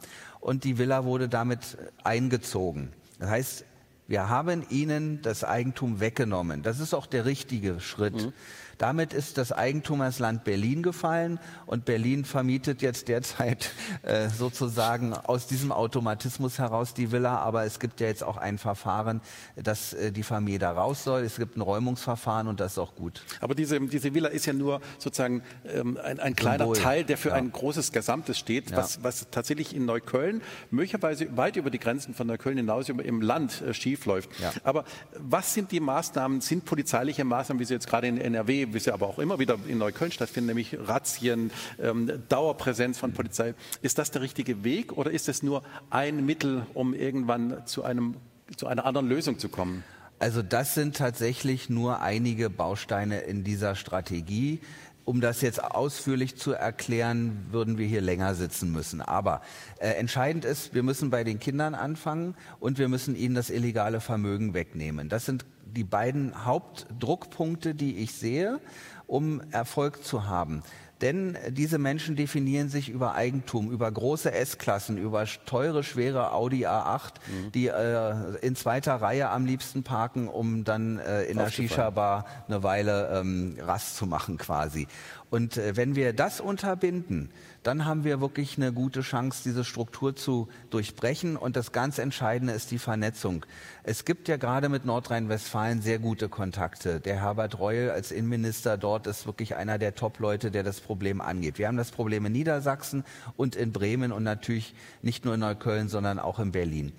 und 0.44 0.66
die 0.66 0.78
Villa 0.78 1.06
wurde 1.06 1.30
damit 1.30 1.78
eingezogen. 2.04 2.90
Das 3.18 3.30
heißt, 3.30 3.66
wir 4.08 4.28
haben 4.28 4.66
ihnen 4.70 5.22
das 5.22 5.46
Eigentum 5.46 6.02
weggenommen. 6.02 6.62
Das 6.64 6.80
ist 6.82 6.94
auch 6.94 7.06
der 7.06 7.26
richtige 7.26 7.80
Schritt. 7.80 8.16
Mhm. 8.16 8.34
Damit 8.78 9.14
ist 9.14 9.38
das 9.38 9.52
Eigentum 9.52 10.02
als 10.02 10.20
Land 10.20 10.44
Berlin 10.44 10.84
gefallen 10.84 11.40
und 11.66 11.86
Berlin 11.86 12.26
vermietet 12.26 12.82
jetzt 12.82 13.08
derzeit 13.08 13.72
äh, 14.04 14.30
sozusagen 14.30 15.14
aus 15.14 15.48
diesem 15.48 15.72
Automatismus 15.72 16.60
heraus 16.60 16.94
die 16.94 17.12
Villa. 17.12 17.38
Aber 17.40 17.66
es 17.66 17.80
gibt 17.80 18.00
ja 18.02 18.08
jetzt 18.08 18.24
auch 18.24 18.38
ein 18.38 18.58
Verfahren, 18.58 19.22
dass 19.56 19.94
äh, 19.94 20.12
die 20.12 20.24
Familie 20.24 20.60
da 20.60 20.72
raus 20.72 21.04
soll. 21.04 21.22
Es 21.22 21.38
gibt 21.38 21.58
ein 21.58 21.62
Räumungsverfahren 21.62 22.48
und 22.48 22.60
das 22.60 22.74
ist 22.74 22.78
auch 22.78 22.96
gut. 22.96 23.24
Aber 23.42 23.56
diese, 23.56 23.80
diese 23.80 24.14
Villa 24.14 24.30
ist 24.30 24.46
ja 24.46 24.54
nur 24.54 24.82
sozusagen 24.98 25.44
ähm, 25.66 25.98
ein, 26.04 26.20
ein, 26.20 26.36
kleiner 26.36 26.66
Symbol. 26.66 26.78
Teil, 26.78 27.04
der 27.04 27.18
für 27.18 27.30
ja. 27.30 27.36
ein 27.36 27.52
großes 27.52 27.92
Gesamtes 27.92 28.38
steht, 28.38 28.72
ja. 28.72 28.78
was, 28.78 29.04
was, 29.04 29.28
tatsächlich 29.32 29.76
in 29.76 29.86
Neukölln 29.86 30.42
möglicherweise 30.72 31.36
weit 31.38 31.56
über 31.56 31.70
die 31.70 31.80
Grenzen 31.80 32.14
von 32.14 32.28
Neukölln 32.28 32.58
hinaus 32.58 32.90
im 32.90 33.22
Land 33.22 33.62
äh, 33.62 33.74
schief 33.74 34.06
läuft. 34.06 34.30
Ja. 34.40 34.52
Aber 34.64 34.84
was 35.18 35.54
sind 35.54 35.72
die 35.72 35.80
Maßnahmen, 35.80 36.42
sind 36.42 36.66
polizeiliche 36.66 37.24
Maßnahmen, 37.24 37.60
wie 37.60 37.66
sie 37.66 37.74
jetzt 37.74 37.88
gerade 37.88 38.08
in 38.08 38.18
NRW 38.18 38.63
wie 38.72 38.80
sie 38.80 38.92
aber 38.92 39.08
auch 39.08 39.20
immer 39.20 39.40
wieder 39.40 39.58
in 39.68 39.78
Neukölln 39.78 40.12
stattfinden, 40.12 40.48
nämlich 40.48 40.78
Razzien, 40.80 41.52
ähm, 41.82 42.24
Dauerpräsenz 42.30 42.98
von 42.98 43.14
Polizei. 43.14 43.56
Ist 43.82 43.98
das 43.98 44.12
der 44.12 44.22
richtige 44.22 44.64
Weg 44.64 44.94
oder 44.94 45.12
ist 45.12 45.28
es 45.28 45.44
nur 45.44 45.64
ein 45.90 46.26
Mittel, 46.26 46.66
um 46.74 46.94
irgendwann 46.94 47.66
zu, 47.66 47.84
einem, 47.84 48.16
zu 48.56 48.68
einer 48.68 48.86
anderen 48.86 49.08
Lösung 49.08 49.40
zu 49.40 49.50
kommen? 49.50 49.84
Also 50.20 50.42
das 50.42 50.74
sind 50.74 50.96
tatsächlich 50.96 51.70
nur 51.70 52.02
einige 52.02 52.50
Bausteine 52.50 53.22
in 53.22 53.44
dieser 53.44 53.76
Strategie. 53.76 54.62
Um 55.06 55.20
das 55.20 55.42
jetzt 55.42 55.62
ausführlich 55.62 56.38
zu 56.38 56.54
erklären, 56.54 57.48
würden 57.52 57.78
wir 57.78 57.86
hier 57.86 58.00
länger 58.00 58.36
sitzen 58.36 58.72
müssen. 58.72 59.02
Aber 59.02 59.42
äh, 59.80 59.90
entscheidend 59.90 60.46
ist, 60.46 60.74
wir 60.74 60.82
müssen 60.82 61.10
bei 61.10 61.26
den 61.26 61.40
Kindern 61.40 61.76
anfangen 61.76 62.36
und 62.62 62.78
wir 62.78 62.88
müssen 62.88 63.18
ihnen 63.18 63.36
das 63.36 63.50
illegale 63.50 64.00
Vermögen 64.00 64.54
wegnehmen. 64.54 65.10
Das 65.10 65.26
sind 65.26 65.46
die 65.76 65.84
beiden 65.84 66.46
Hauptdruckpunkte, 66.46 67.76
die 67.76 67.98
ich 67.98 68.14
sehe. 68.14 68.60
um 69.06 69.42
Erfolg 69.52 70.04
zu 70.04 70.28
haben. 70.28 70.64
Denn 71.02 71.38
diese 71.50 71.80
Menschen 71.80 72.16
definieren 72.16 72.70
sich 72.70 72.88
über 72.88 73.14
Eigentum, 73.14 73.70
über 73.70 73.92
große 73.92 74.32
S-Klassen, 74.32 74.98
über 74.98 75.26
teure, 75.46 75.84
schwere 75.84 76.32
Audi 76.32 76.66
A8, 76.66 77.16
mhm. 77.28 77.52
die 77.52 77.68
äh, 77.68 78.38
in 78.42 78.56
zweiter 78.56 78.96
Reihe 78.96 79.30
am 79.30 79.46
liebsten 79.46 79.84
parken, 79.84 80.30
um 80.30 80.64
dann 80.64 81.00
äh, 81.00 81.24
in 81.24 81.38
der 81.38 81.50
Shisha-Bar 81.50 82.26
eine 82.48 82.64
Weile 82.64 83.20
ähm, 83.20 83.58
Rast 83.60 83.98
zu 83.98 84.08
machen 84.08 84.38
quasi. 84.38 84.88
Und 85.34 85.58
äh, 85.58 85.76
wenn 85.76 85.96
wir 85.96 86.14
das 86.14 86.40
unterbinden, 86.40 87.32
dann 87.64 87.86
haben 87.86 88.04
wir 88.04 88.22
wirklich 88.22 88.56
eine 88.58 88.72
gute 88.72 89.02
Chance, 89.02 89.42
diese 89.44 89.64
Struktur 89.64 90.16
zu 90.16 90.48
durchbrechen. 90.70 91.38
Und 91.38 91.56
das 91.56 91.72
ganz 91.72 91.98
Entscheidende 91.98 92.54
ist 92.54 92.70
die 92.70 92.78
Vernetzung. 92.78 93.44
Es 93.82 94.06
gibt 94.06 94.28
ja 94.28 94.38
gerade 94.38 94.70
mit 94.70 94.86
Nordrhein-Westfalen 94.86 95.82
sehr 95.82 95.98
gute 95.98 96.30
Kontakte. 96.30 97.00
Der 97.00 97.20
Herbert 97.20 97.58
Reul 97.58 97.90
als 97.90 98.12
Innenminister 98.12 98.78
dort 98.78 99.08
ist 99.08 99.26
wirklich 99.26 99.56
einer 99.56 99.80
der 99.80 99.96
Top-Leute, 99.96 100.52
der 100.52 100.62
das 100.62 100.82
Problem 100.82 101.20
angeht. 101.20 101.58
Wir 101.58 101.68
haben 101.68 101.78
das 101.78 101.90
Problem 101.90 102.28
in 102.28 102.32
Niedersachsen 102.32 103.04
und 103.36 103.56
in 103.56 103.72
Bremen 103.72 104.12
und 104.12 104.22
natürlich 104.22 104.76
nicht 105.02 105.26
nur 105.26 105.34
in 105.34 105.40
Neukölln, 105.40 105.90
sondern 105.90 106.20
auch 106.20 106.38
in 106.38 106.52
Berlin. 106.52 106.94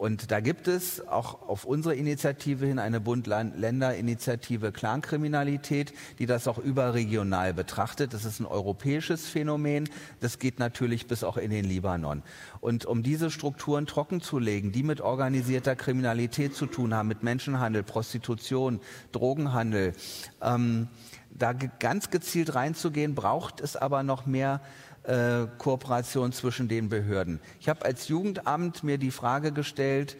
Und 0.00 0.30
da 0.30 0.40
gibt 0.40 0.66
es 0.66 1.06
auch 1.06 1.46
auf 1.46 1.66
unsere 1.66 1.94
Initiative 1.94 2.64
hin 2.64 2.78
eine 2.78 3.00
Bund-Länder-Initiative 3.00 4.72
Clankriminalität, 4.72 5.92
die 6.18 6.24
das 6.24 6.48
auch 6.48 6.56
überregional 6.56 7.52
betrachtet. 7.52 8.14
Das 8.14 8.24
ist 8.24 8.40
ein 8.40 8.46
europäisches 8.46 9.28
Phänomen. 9.28 9.90
Das 10.20 10.38
geht 10.38 10.58
natürlich 10.58 11.06
bis 11.06 11.22
auch 11.22 11.36
in 11.36 11.50
den 11.50 11.66
Libanon. 11.66 12.22
Und 12.62 12.86
um 12.86 13.02
diese 13.02 13.30
Strukturen 13.30 13.86
trocken 13.86 14.22
zu 14.22 14.38
legen, 14.38 14.72
die 14.72 14.84
mit 14.84 15.02
organisierter 15.02 15.76
Kriminalität 15.76 16.54
zu 16.54 16.64
tun 16.64 16.94
haben, 16.94 17.08
mit 17.08 17.22
Menschenhandel, 17.22 17.82
Prostitution, 17.82 18.80
Drogenhandel, 19.12 19.92
ähm, 20.40 20.88
da 21.30 21.52
ganz 21.52 22.08
gezielt 22.10 22.54
reinzugehen, 22.54 23.14
braucht 23.14 23.60
es 23.60 23.76
aber 23.76 24.02
noch 24.02 24.24
mehr 24.24 24.62
äh, 25.10 25.48
Kooperation 25.58 26.32
zwischen 26.32 26.68
den 26.68 26.88
Behörden. 26.88 27.40
Ich 27.58 27.68
habe 27.68 27.84
als 27.84 28.06
Jugendamt 28.06 28.84
mir 28.84 28.96
die 28.96 29.10
Frage 29.10 29.50
gestellt, 29.50 30.16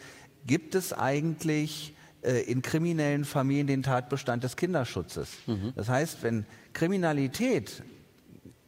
gibt 0.47 0.75
es 0.75 0.93
eigentlich 0.93 1.95
äh, 2.23 2.43
in 2.43 2.61
kriminellen 2.61 3.25
Familien 3.25 3.69
den 3.69 3.83
Tatbestand 3.85 4.43
des 4.43 4.57
Kinderschutzes? 4.57 5.29
Mhm. 5.47 5.73
Das 5.77 5.89
heißt, 5.89 6.23
wenn 6.23 6.45
Kriminalität 6.73 7.85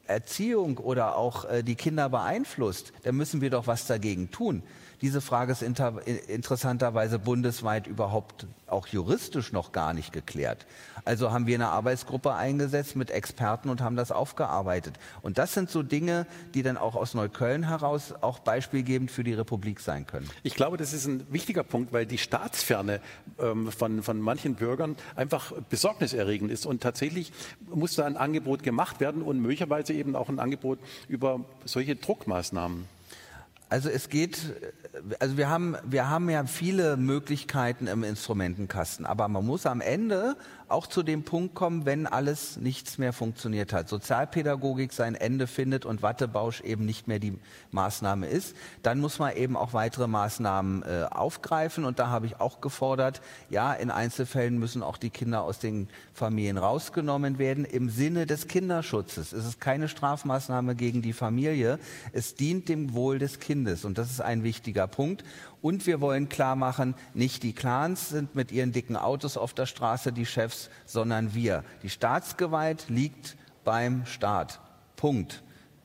Erziehung 0.06 0.78
oder 0.78 1.16
auch 1.16 1.44
äh, 1.44 1.62
die 1.62 1.74
Kinder 1.74 2.08
beeinflusst, 2.08 2.92
dann 3.02 3.16
müssen 3.16 3.40
wir 3.40 3.50
doch 3.50 3.66
was 3.66 3.86
dagegen 3.86 4.30
tun. 4.30 4.62
Diese 5.02 5.20
Frage 5.20 5.50
ist 5.50 5.62
interessanterweise 5.62 7.18
bundesweit 7.18 7.88
überhaupt 7.88 8.46
auch 8.68 8.86
juristisch 8.86 9.52
noch 9.52 9.72
gar 9.72 9.94
nicht 9.94 10.12
geklärt. 10.12 10.64
Also 11.04 11.32
haben 11.32 11.48
wir 11.48 11.56
eine 11.56 11.68
Arbeitsgruppe 11.70 12.34
eingesetzt 12.34 12.94
mit 12.94 13.10
Experten 13.10 13.68
und 13.68 13.80
haben 13.80 13.96
das 13.96 14.12
aufgearbeitet. 14.12 14.94
Und 15.20 15.38
das 15.38 15.54
sind 15.54 15.70
so 15.70 15.82
Dinge, 15.82 16.26
die 16.54 16.62
dann 16.62 16.76
auch 16.76 16.94
aus 16.94 17.14
Neukölln 17.14 17.66
heraus 17.66 18.14
auch 18.20 18.38
beispielgebend 18.38 19.10
für 19.10 19.24
die 19.24 19.34
Republik 19.34 19.80
sein 19.80 20.06
können. 20.06 20.30
Ich 20.44 20.54
glaube, 20.54 20.76
das 20.76 20.92
ist 20.92 21.06
ein 21.06 21.26
wichtiger 21.32 21.64
Punkt, 21.64 21.92
weil 21.92 22.06
die 22.06 22.18
Staatsferne 22.18 23.00
ähm, 23.40 23.72
von, 23.72 24.04
von 24.04 24.20
manchen 24.20 24.54
Bürgern 24.54 24.94
einfach 25.16 25.52
besorgniserregend 25.68 26.52
ist. 26.52 26.64
Und 26.64 26.80
tatsächlich 26.80 27.32
muss 27.74 27.96
da 27.96 28.04
ein 28.04 28.16
Angebot 28.16 28.62
gemacht 28.62 29.00
werden 29.00 29.22
und 29.22 29.40
möglicherweise 29.40 29.94
eben 29.94 30.14
auch 30.14 30.28
ein 30.28 30.38
Angebot 30.38 30.78
über 31.08 31.40
solche 31.64 31.96
Druckmaßnahmen. 31.96 32.86
Also 33.72 33.88
es 33.88 34.10
geht, 34.10 34.38
also 35.18 35.38
wir 35.38 35.48
haben, 35.48 35.78
wir 35.82 36.10
haben 36.10 36.28
ja 36.28 36.44
viele 36.44 36.98
Möglichkeiten 36.98 37.86
im 37.86 38.04
Instrumentenkasten, 38.04 39.06
aber 39.06 39.28
man 39.28 39.46
muss 39.46 39.64
am 39.64 39.80
Ende 39.80 40.36
auch 40.72 40.86
zu 40.86 41.02
dem 41.02 41.22
Punkt 41.22 41.54
kommen, 41.54 41.86
wenn 41.86 42.06
alles 42.06 42.56
nichts 42.56 42.98
mehr 42.98 43.12
funktioniert 43.12 43.72
hat, 43.72 43.88
Sozialpädagogik 43.88 44.92
sein 44.92 45.14
Ende 45.14 45.46
findet 45.46 45.84
und 45.84 46.02
Wattebausch 46.02 46.62
eben 46.62 46.84
nicht 46.84 47.06
mehr 47.06 47.18
die 47.18 47.38
Maßnahme 47.70 48.26
ist, 48.26 48.56
dann 48.82 48.98
muss 48.98 49.18
man 49.18 49.36
eben 49.36 49.56
auch 49.56 49.72
weitere 49.72 50.08
Maßnahmen 50.08 50.82
äh, 50.82 51.04
aufgreifen. 51.10 51.84
Und 51.84 51.98
da 51.98 52.08
habe 52.08 52.26
ich 52.26 52.40
auch 52.40 52.60
gefordert, 52.60 53.20
ja, 53.50 53.72
in 53.72 53.90
Einzelfällen 53.90 54.58
müssen 54.58 54.82
auch 54.82 54.96
die 54.96 55.10
Kinder 55.10 55.42
aus 55.42 55.58
den 55.58 55.88
Familien 56.14 56.58
rausgenommen 56.58 57.38
werden 57.38 57.64
im 57.64 57.90
Sinne 57.90 58.26
des 58.26 58.48
Kinderschutzes. 58.48 59.32
Es 59.32 59.44
ist 59.44 59.60
keine 59.60 59.88
Strafmaßnahme 59.88 60.74
gegen 60.74 61.02
die 61.02 61.12
Familie, 61.12 61.78
es 62.12 62.34
dient 62.34 62.68
dem 62.68 62.94
Wohl 62.94 63.18
des 63.18 63.38
Kindes 63.38 63.84
und 63.84 63.98
das 63.98 64.10
ist 64.10 64.20
ein 64.20 64.42
wichtiger 64.42 64.86
Punkt. 64.86 65.24
Und 65.62 65.86
wir 65.86 66.00
wollen 66.00 66.28
klar 66.28 66.56
machen, 66.56 66.94
nicht 67.14 67.44
die 67.44 67.52
Clans 67.52 68.08
sind 68.08 68.34
mit 68.34 68.50
ihren 68.50 68.72
dicken 68.72 68.96
Autos 68.96 69.36
auf 69.36 69.54
der 69.54 69.66
Straße 69.66 70.12
die 70.12 70.26
Chefs, 70.26 70.68
sondern 70.84 71.34
wir. 71.34 71.64
Die 71.84 71.88
Staatsgewalt 71.88 72.86
liegt 72.88 73.36
beim 73.64 74.04
Staat. 74.04 74.60
Punkt. 74.96 75.42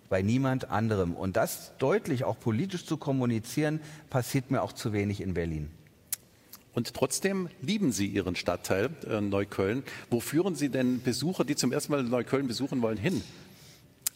Bei 0.10 0.24
niemand 0.24 0.72
anderem. 0.72 1.14
Und 1.14 1.38
das 1.38 1.74
deutlich 1.78 2.24
auch 2.24 2.40
politisch 2.40 2.86
zu 2.86 2.98
kommunizieren, 2.98 3.80
passiert 4.10 4.50
mir 4.50 4.64
auch 4.64 4.74
zu 4.74 4.94
wenig 4.94 5.22
in 5.22 5.36
Berlin. 5.36 5.70
Und 6.74 6.94
trotzdem 6.94 7.50
lieben 7.62 7.92
Sie 7.92 8.08
Ihren 8.08 8.36
Stadtteil 8.36 8.90
äh, 9.08 9.22
Neukölln. 9.22 9.84
Wo 10.10 10.20
führen 10.20 10.56
Sie 10.56 10.70
denn 10.70 11.02
Besucher, 11.02 11.44
die 11.44 11.56
zum 11.56 11.72
ersten 11.72 11.92
Mal 11.92 12.04
Neukölln 12.04 12.48
besuchen 12.48 12.82
wollen, 12.82 12.98
hin? 12.98 13.22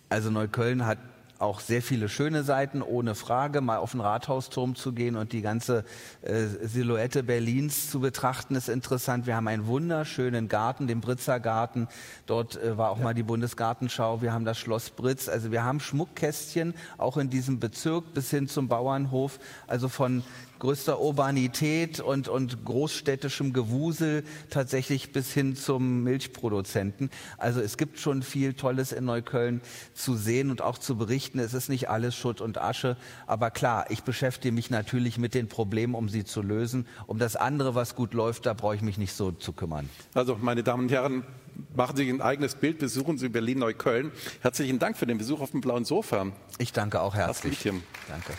Also 0.09 0.29
Neukölln 0.31 0.85
hat 0.85 0.97
auch 1.41 1.59
sehr 1.59 1.81
viele 1.81 2.07
schöne 2.07 2.43
Seiten, 2.43 2.81
ohne 2.81 3.15
Frage. 3.15 3.61
Mal 3.61 3.77
auf 3.77 3.91
den 3.91 4.01
Rathausturm 4.01 4.75
zu 4.75 4.93
gehen 4.93 5.15
und 5.15 5.33
die 5.33 5.41
ganze 5.41 5.83
äh, 6.21 6.45
Silhouette 6.61 7.23
Berlins 7.23 7.89
zu 7.89 7.99
betrachten, 7.99 8.55
ist 8.55 8.69
interessant. 8.69 9.25
Wir 9.25 9.35
haben 9.35 9.47
einen 9.47 9.65
wunderschönen 9.65 10.47
Garten, 10.47 10.87
den 10.87 11.01
Britzer 11.01 11.39
Garten. 11.39 11.87
Dort 12.25 12.61
äh, 12.61 12.77
war 12.77 12.91
auch 12.91 12.97
ja. 12.99 13.03
mal 13.03 13.13
die 13.13 13.23
Bundesgartenschau. 13.23 14.21
Wir 14.21 14.33
haben 14.33 14.45
das 14.45 14.59
Schloss 14.59 14.91
Britz. 14.91 15.27
Also 15.27 15.51
wir 15.51 15.63
haben 15.63 15.79
Schmuckkästchen 15.79 16.75
auch 16.97 17.17
in 17.17 17.29
diesem 17.29 17.59
Bezirk 17.59 18.13
bis 18.13 18.29
hin 18.29 18.47
zum 18.47 18.67
Bauernhof. 18.67 19.39
Also 19.67 19.89
von 19.89 20.23
größter 20.61 21.01
Urbanität 21.01 21.99
und, 21.99 22.27
und 22.27 22.63
großstädtischem 22.63 23.51
Gewusel 23.51 24.23
tatsächlich 24.51 25.11
bis 25.11 25.33
hin 25.33 25.55
zum 25.55 26.03
Milchproduzenten. 26.03 27.09
Also 27.39 27.61
es 27.61 27.77
gibt 27.77 27.97
schon 27.97 28.21
viel 28.21 28.53
Tolles 28.53 28.91
in 28.91 29.05
Neukölln 29.05 29.61
zu 29.95 30.15
sehen 30.15 30.51
und 30.51 30.61
auch 30.61 30.77
zu 30.77 30.97
berichten. 30.97 31.30
Es 31.39 31.53
ist 31.53 31.69
nicht 31.69 31.89
alles 31.89 32.15
Schutt 32.15 32.41
und 32.41 32.57
Asche. 32.57 32.97
Aber 33.27 33.51
klar, 33.51 33.85
ich 33.89 34.03
beschäftige 34.03 34.53
mich 34.53 34.69
natürlich 34.69 35.17
mit 35.17 35.33
den 35.33 35.47
Problemen, 35.47 35.95
um 35.95 36.09
sie 36.09 36.25
zu 36.25 36.41
lösen. 36.41 36.87
Um 37.07 37.19
das 37.19 37.35
andere, 37.35 37.75
was 37.75 37.95
gut 37.95 38.13
läuft, 38.13 38.45
da 38.45 38.53
brauche 38.53 38.75
ich 38.75 38.81
mich 38.81 38.97
nicht 38.97 39.13
so 39.13 39.31
zu 39.31 39.53
kümmern. 39.53 39.89
Also, 40.13 40.37
meine 40.41 40.63
Damen 40.63 40.83
und 40.83 40.91
Herren, 40.91 41.23
machen 41.75 41.95
Sie 41.95 42.09
ein 42.09 42.21
eigenes 42.21 42.55
Bild, 42.55 42.79
besuchen 42.79 43.17
Sie 43.17 43.29
Berlin-Neukölln. 43.29 44.11
Herzlichen 44.41 44.79
Dank 44.79 44.97
für 44.97 45.05
den 45.05 45.17
Besuch 45.17 45.41
auf 45.41 45.51
dem 45.51 45.61
blauen 45.61 45.85
Sofa. 45.85 46.27
Ich 46.57 46.73
danke 46.73 47.01
auch 47.01 47.15
herzlich. 47.15 47.63
Danke. 47.63 48.33